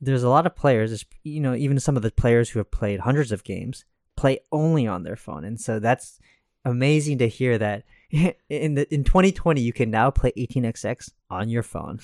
there's 0.00 0.22
a 0.22 0.28
lot 0.28 0.46
of 0.46 0.54
players, 0.54 1.04
you 1.24 1.40
know, 1.40 1.54
even 1.54 1.80
some 1.80 1.96
of 1.96 2.02
the 2.02 2.10
players 2.10 2.50
who 2.50 2.60
have 2.60 2.70
played 2.70 3.00
hundreds 3.00 3.32
of 3.32 3.42
games 3.44 3.84
play 4.16 4.38
only 4.52 4.86
on 4.86 5.02
their 5.02 5.16
phone, 5.16 5.44
and 5.44 5.60
so 5.60 5.80
that's 5.80 6.20
amazing 6.64 7.18
to 7.18 7.28
hear 7.28 7.58
that 7.58 7.82
in 8.48 8.74
the 8.74 8.94
in 8.94 9.02
2020 9.02 9.60
you 9.60 9.72
can 9.72 9.90
now 9.90 10.10
play 10.10 10.32
18xx 10.38 11.10
on 11.30 11.48
your 11.48 11.64
phone. 11.64 11.98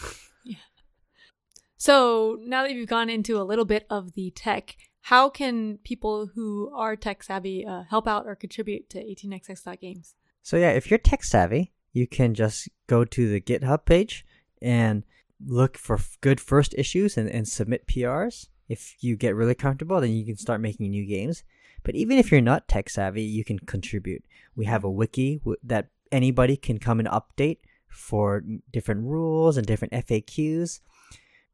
So 1.80 2.38
now 2.42 2.62
that 2.62 2.74
you've 2.74 2.90
gone 2.90 3.08
into 3.08 3.40
a 3.40 3.42
little 3.42 3.64
bit 3.64 3.86
of 3.88 4.12
the 4.12 4.30
tech, 4.32 4.76
how 5.00 5.30
can 5.30 5.78
people 5.78 6.26
who 6.34 6.70
are 6.76 6.94
tech 6.94 7.22
savvy 7.22 7.64
uh, 7.64 7.84
help 7.88 8.06
out 8.06 8.26
or 8.26 8.34
contribute 8.34 8.90
to 8.90 8.98
18xx.games? 8.98 10.14
So 10.42 10.58
yeah, 10.58 10.72
if 10.72 10.90
you're 10.90 10.98
tech 10.98 11.24
savvy, 11.24 11.72
you 11.94 12.06
can 12.06 12.34
just 12.34 12.68
go 12.86 13.06
to 13.06 13.30
the 13.30 13.40
GitHub 13.40 13.86
page 13.86 14.26
and 14.60 15.04
look 15.42 15.78
for 15.78 15.98
good 16.20 16.38
first 16.38 16.74
issues 16.76 17.16
and, 17.16 17.30
and 17.30 17.48
submit 17.48 17.86
PRs. 17.86 18.48
If 18.68 19.02
you 19.02 19.16
get 19.16 19.34
really 19.34 19.54
comfortable, 19.54 20.02
then 20.02 20.10
you 20.10 20.26
can 20.26 20.36
start 20.36 20.60
making 20.60 20.90
new 20.90 21.06
games. 21.06 21.44
But 21.82 21.94
even 21.94 22.18
if 22.18 22.30
you're 22.30 22.42
not 22.42 22.68
tech 22.68 22.90
savvy, 22.90 23.22
you 23.22 23.42
can 23.42 23.58
contribute. 23.58 24.22
We 24.54 24.66
have 24.66 24.84
a 24.84 24.90
wiki 24.90 25.40
that 25.64 25.88
anybody 26.12 26.58
can 26.58 26.76
come 26.76 27.00
and 27.00 27.08
update 27.08 27.60
for 27.88 28.44
different 28.70 29.04
rules 29.04 29.56
and 29.56 29.66
different 29.66 29.94
FAQs. 29.94 30.80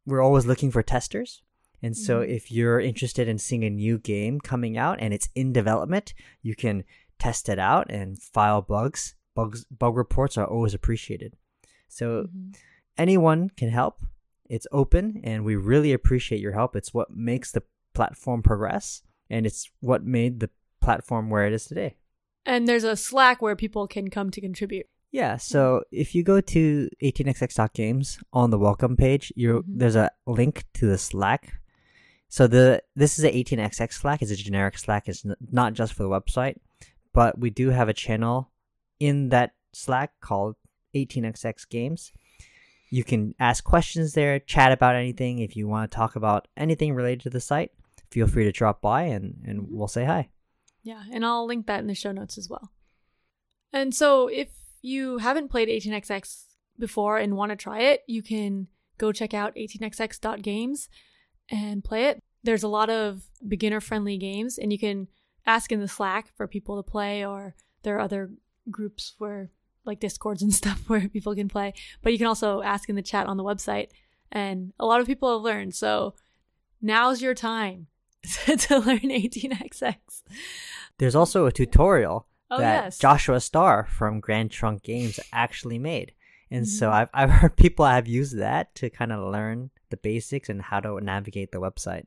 We're 0.06 0.22
always 0.22 0.46
looking 0.46 0.70
for 0.70 0.82
testers. 0.82 1.42
And 1.82 1.96
so 1.96 2.20
mm-hmm. 2.20 2.30
if 2.30 2.50
you're 2.50 2.80
interested 2.80 3.28
in 3.28 3.38
seeing 3.38 3.64
a 3.64 3.70
new 3.70 3.98
game 3.98 4.40
coming 4.40 4.78
out 4.78 4.98
and 5.00 5.12
it's 5.12 5.28
in 5.34 5.52
development, 5.52 6.14
you 6.42 6.54
can 6.54 6.84
test 7.18 7.48
it 7.48 7.58
out 7.58 7.90
and 7.90 8.20
file 8.20 8.62
bugs. 8.62 9.14
Bugs 9.34 9.66
bug 9.66 9.96
reports 9.96 10.38
are 10.38 10.46
always 10.46 10.74
appreciated. 10.74 11.34
So 11.88 12.22
mm-hmm. 12.22 12.52
anyone 12.96 13.50
can 13.50 13.68
help. 13.68 14.00
It's 14.48 14.66
open 14.72 15.20
and 15.24 15.44
we 15.44 15.56
really 15.56 15.92
appreciate 15.92 16.40
your 16.40 16.52
help. 16.52 16.76
It's 16.76 16.94
what 16.94 17.10
makes 17.10 17.52
the 17.52 17.62
platform 17.94 18.42
progress 18.42 19.02
and 19.28 19.44
it's 19.44 19.70
what 19.80 20.04
made 20.04 20.40
the 20.40 20.50
platform 20.80 21.30
where 21.30 21.46
it 21.46 21.52
is 21.52 21.66
today. 21.66 21.96
And 22.44 22.68
there's 22.68 22.84
a 22.84 22.96
Slack 22.96 23.42
where 23.42 23.56
people 23.56 23.88
can 23.88 24.08
come 24.08 24.30
to 24.30 24.40
contribute. 24.40 24.86
Yeah, 25.12 25.36
so 25.36 25.82
if 25.90 26.14
you 26.14 26.22
go 26.22 26.40
to 26.40 26.88
18xx.games 27.02 28.18
on 28.32 28.50
the 28.50 28.58
welcome 28.58 28.96
page, 28.96 29.32
you 29.36 29.60
mm-hmm. 29.60 29.78
there's 29.78 29.96
a 29.96 30.10
link 30.26 30.64
to 30.74 30.86
the 30.86 30.98
Slack. 30.98 31.54
So 32.28 32.46
the 32.46 32.82
this 32.94 33.18
is 33.18 33.24
a 33.24 33.30
18xx 33.30 33.94
Slack. 33.94 34.20
It's 34.20 34.30
a 34.30 34.36
generic 34.36 34.78
Slack. 34.78 35.08
It's 35.08 35.24
not 35.50 35.74
just 35.74 35.94
for 35.94 36.02
the 36.02 36.08
website, 36.08 36.56
but 37.12 37.38
we 37.38 37.50
do 37.50 37.70
have 37.70 37.88
a 37.88 37.94
channel 37.94 38.50
in 38.98 39.28
that 39.30 39.52
Slack 39.72 40.12
called 40.20 40.56
18xx 40.94 41.68
Games. 41.68 42.12
You 42.90 43.04
can 43.04 43.34
ask 43.38 43.64
questions 43.64 44.12
there, 44.14 44.38
chat 44.38 44.72
about 44.72 44.96
anything. 44.96 45.38
If 45.38 45.56
you 45.56 45.66
want 45.68 45.90
to 45.90 45.96
talk 45.96 46.16
about 46.16 46.48
anything 46.56 46.94
related 46.94 47.22
to 47.22 47.30
the 47.30 47.40
site, 47.40 47.72
feel 48.10 48.26
free 48.26 48.44
to 48.44 48.52
drop 48.52 48.80
by 48.80 49.02
and, 49.02 49.42
and 49.46 49.62
mm-hmm. 49.62 49.76
we'll 49.76 49.88
say 49.88 50.04
hi. 50.04 50.28
Yeah, 50.82 51.02
and 51.12 51.24
I'll 51.24 51.46
link 51.46 51.66
that 51.66 51.80
in 51.80 51.88
the 51.88 51.94
show 51.94 52.12
notes 52.12 52.38
as 52.38 52.48
well. 52.48 52.70
And 53.72 53.94
so 53.94 54.28
if 54.28 54.48
you 54.86 55.18
haven't 55.18 55.48
played 55.48 55.68
18xx 55.68 56.44
before 56.78 57.18
and 57.18 57.36
want 57.36 57.50
to 57.50 57.56
try 57.56 57.80
it, 57.80 58.02
you 58.06 58.22
can 58.22 58.68
go 58.98 59.10
check 59.10 59.34
out 59.34 59.56
18xx.games 59.56 60.88
and 61.50 61.82
play 61.82 62.04
it. 62.04 62.22
There's 62.44 62.62
a 62.62 62.68
lot 62.68 62.88
of 62.88 63.24
beginner 63.46 63.80
friendly 63.80 64.16
games, 64.16 64.58
and 64.58 64.72
you 64.72 64.78
can 64.78 65.08
ask 65.44 65.72
in 65.72 65.80
the 65.80 65.88
Slack 65.88 66.32
for 66.36 66.46
people 66.46 66.76
to 66.76 66.88
play, 66.88 67.26
or 67.26 67.56
there 67.82 67.96
are 67.96 68.00
other 68.00 68.30
groups 68.70 69.14
where, 69.18 69.50
like 69.84 69.98
Discords 69.98 70.40
and 70.40 70.54
stuff, 70.60 70.88
where 70.88 71.08
people 71.08 71.34
can 71.34 71.48
play. 71.48 71.74
But 72.00 72.12
you 72.12 72.18
can 72.18 72.28
also 72.28 72.62
ask 72.62 72.88
in 72.88 72.94
the 72.94 73.02
chat 73.02 73.26
on 73.26 73.36
the 73.36 73.44
website, 73.44 73.88
and 74.30 74.72
a 74.78 74.86
lot 74.86 75.00
of 75.00 75.08
people 75.08 75.32
have 75.32 75.42
learned. 75.42 75.74
So 75.74 76.14
now's 76.80 77.20
your 77.20 77.34
time 77.34 77.88
to 78.22 78.78
learn 78.78 79.00
18xx. 79.00 80.22
There's 80.98 81.16
also 81.16 81.46
a 81.46 81.52
tutorial 81.52 82.28
oh, 82.50 82.58
that 82.58 82.84
yes. 82.84 82.98
Joshua 82.98 83.40
Starr 83.40 83.86
from 83.86 84.20
Grand 84.20 84.50
Trunk 84.50 84.82
Games 84.82 85.20
actually 85.32 85.78
made. 85.78 86.12
And 86.50 86.64
mm-hmm. 86.64 86.76
so 86.76 86.90
I've, 86.90 87.10
I've 87.14 87.30
heard 87.30 87.56
people 87.56 87.84
have 87.84 88.06
used 88.06 88.38
that 88.38 88.74
to 88.76 88.90
kind 88.90 89.12
of 89.12 89.32
learn 89.32 89.70
the 89.90 89.96
basics 89.96 90.48
and 90.48 90.62
how 90.62 90.80
to 90.80 91.00
navigate 91.00 91.52
the 91.52 91.60
website. 91.60 92.06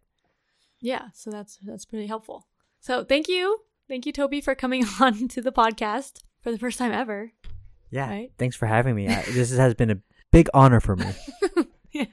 Yeah, 0.81 1.09
so 1.13 1.29
that's 1.29 1.57
that's 1.57 1.85
pretty 1.85 2.07
helpful. 2.07 2.47
So 2.79 3.03
thank 3.03 3.27
you. 3.27 3.59
Thank 3.89 4.05
you, 4.05 4.13
Toby, 4.13 4.39
for 4.39 4.55
coming 4.55 4.85
on 4.99 5.27
to 5.29 5.41
the 5.41 5.51
podcast 5.51 6.21
for 6.41 6.51
the 6.51 6.57
first 6.57 6.77
time 6.77 6.91
ever. 6.91 7.33
Yeah. 7.89 8.09
Right? 8.09 8.31
Thanks 8.37 8.55
for 8.55 8.65
having 8.67 8.95
me. 8.95 9.07
I, 9.07 9.23
this 9.23 9.55
has 9.55 9.73
been 9.73 9.89
a 9.89 9.97
big 10.31 10.47
honor 10.53 10.79
for 10.79 10.95
me. 10.95 11.11
yes. 11.91 12.07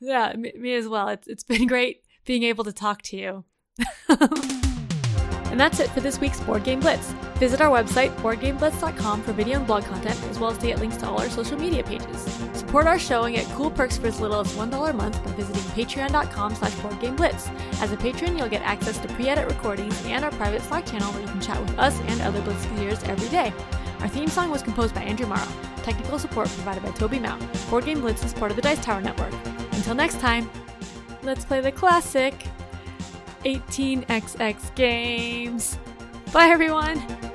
Yeah, 0.00 0.32
me, 0.34 0.52
me 0.56 0.74
as 0.74 0.88
well. 0.88 1.08
It's 1.08 1.28
it's 1.28 1.44
been 1.44 1.66
great 1.66 2.02
being 2.24 2.42
able 2.42 2.64
to 2.64 2.72
talk 2.72 3.02
to 3.02 3.16
you. 3.16 4.68
And 5.52 5.60
that's 5.60 5.80
it 5.80 5.90
for 5.90 6.00
this 6.00 6.18
week's 6.18 6.40
Board 6.40 6.64
Game 6.64 6.80
Blitz. 6.80 7.12
Visit 7.34 7.60
our 7.60 7.68
website, 7.68 8.10
boardgameblitz.com, 8.16 9.22
for 9.22 9.34
video 9.34 9.58
and 9.58 9.66
blog 9.66 9.84
content, 9.84 10.18
as 10.30 10.38
well 10.38 10.50
as 10.50 10.56
to 10.56 10.66
get 10.66 10.78
links 10.78 10.96
to 10.96 11.06
all 11.06 11.20
our 11.20 11.28
social 11.28 11.58
media 11.58 11.84
pages. 11.84 12.22
Support 12.54 12.86
our 12.86 12.98
show 12.98 13.24
and 13.24 13.36
get 13.36 13.44
cool 13.50 13.70
perks 13.70 13.98
for 13.98 14.06
as 14.06 14.18
little 14.18 14.40
as 14.40 14.50
$1 14.54 14.88
a 14.88 14.92
month 14.94 15.22
by 15.22 15.30
visiting 15.32 15.60
patreon.com 15.72 16.54
slash 16.54 16.72
boardgameblitz. 16.76 17.54
As 17.82 17.92
a 17.92 17.98
patron, 17.98 18.38
you'll 18.38 18.48
get 18.48 18.62
access 18.62 18.96
to 18.96 19.08
pre-edit 19.08 19.46
recordings 19.46 20.02
and 20.06 20.24
our 20.24 20.30
private 20.32 20.62
Slack 20.62 20.86
channel 20.86 21.12
where 21.12 21.20
you 21.20 21.28
can 21.28 21.42
chat 21.42 21.60
with 21.60 21.78
us 21.78 22.00
and 22.06 22.22
other 22.22 22.40
Blitzketeers 22.40 23.06
every 23.06 23.28
day. 23.28 23.52
Our 24.00 24.08
theme 24.08 24.28
song 24.28 24.50
was 24.50 24.62
composed 24.62 24.94
by 24.94 25.02
Andrew 25.02 25.26
Morrow. 25.26 25.48
Technical 25.82 26.18
support 26.18 26.48
provided 26.48 26.82
by 26.82 26.92
Toby 26.92 27.18
Mao. 27.18 27.38
Board 27.68 27.84
Game 27.84 28.00
Blitz 28.00 28.24
is 28.24 28.32
part 28.32 28.50
of 28.50 28.56
the 28.56 28.62
Dice 28.62 28.82
Tower 28.82 29.02
Network. 29.02 29.34
Until 29.72 29.94
next 29.94 30.18
time, 30.18 30.50
let's 31.22 31.44
play 31.44 31.60
the 31.60 31.72
classic 31.72 32.46
18xx 33.44 34.74
games. 34.74 35.78
Bye, 36.32 36.48
everyone! 36.48 37.31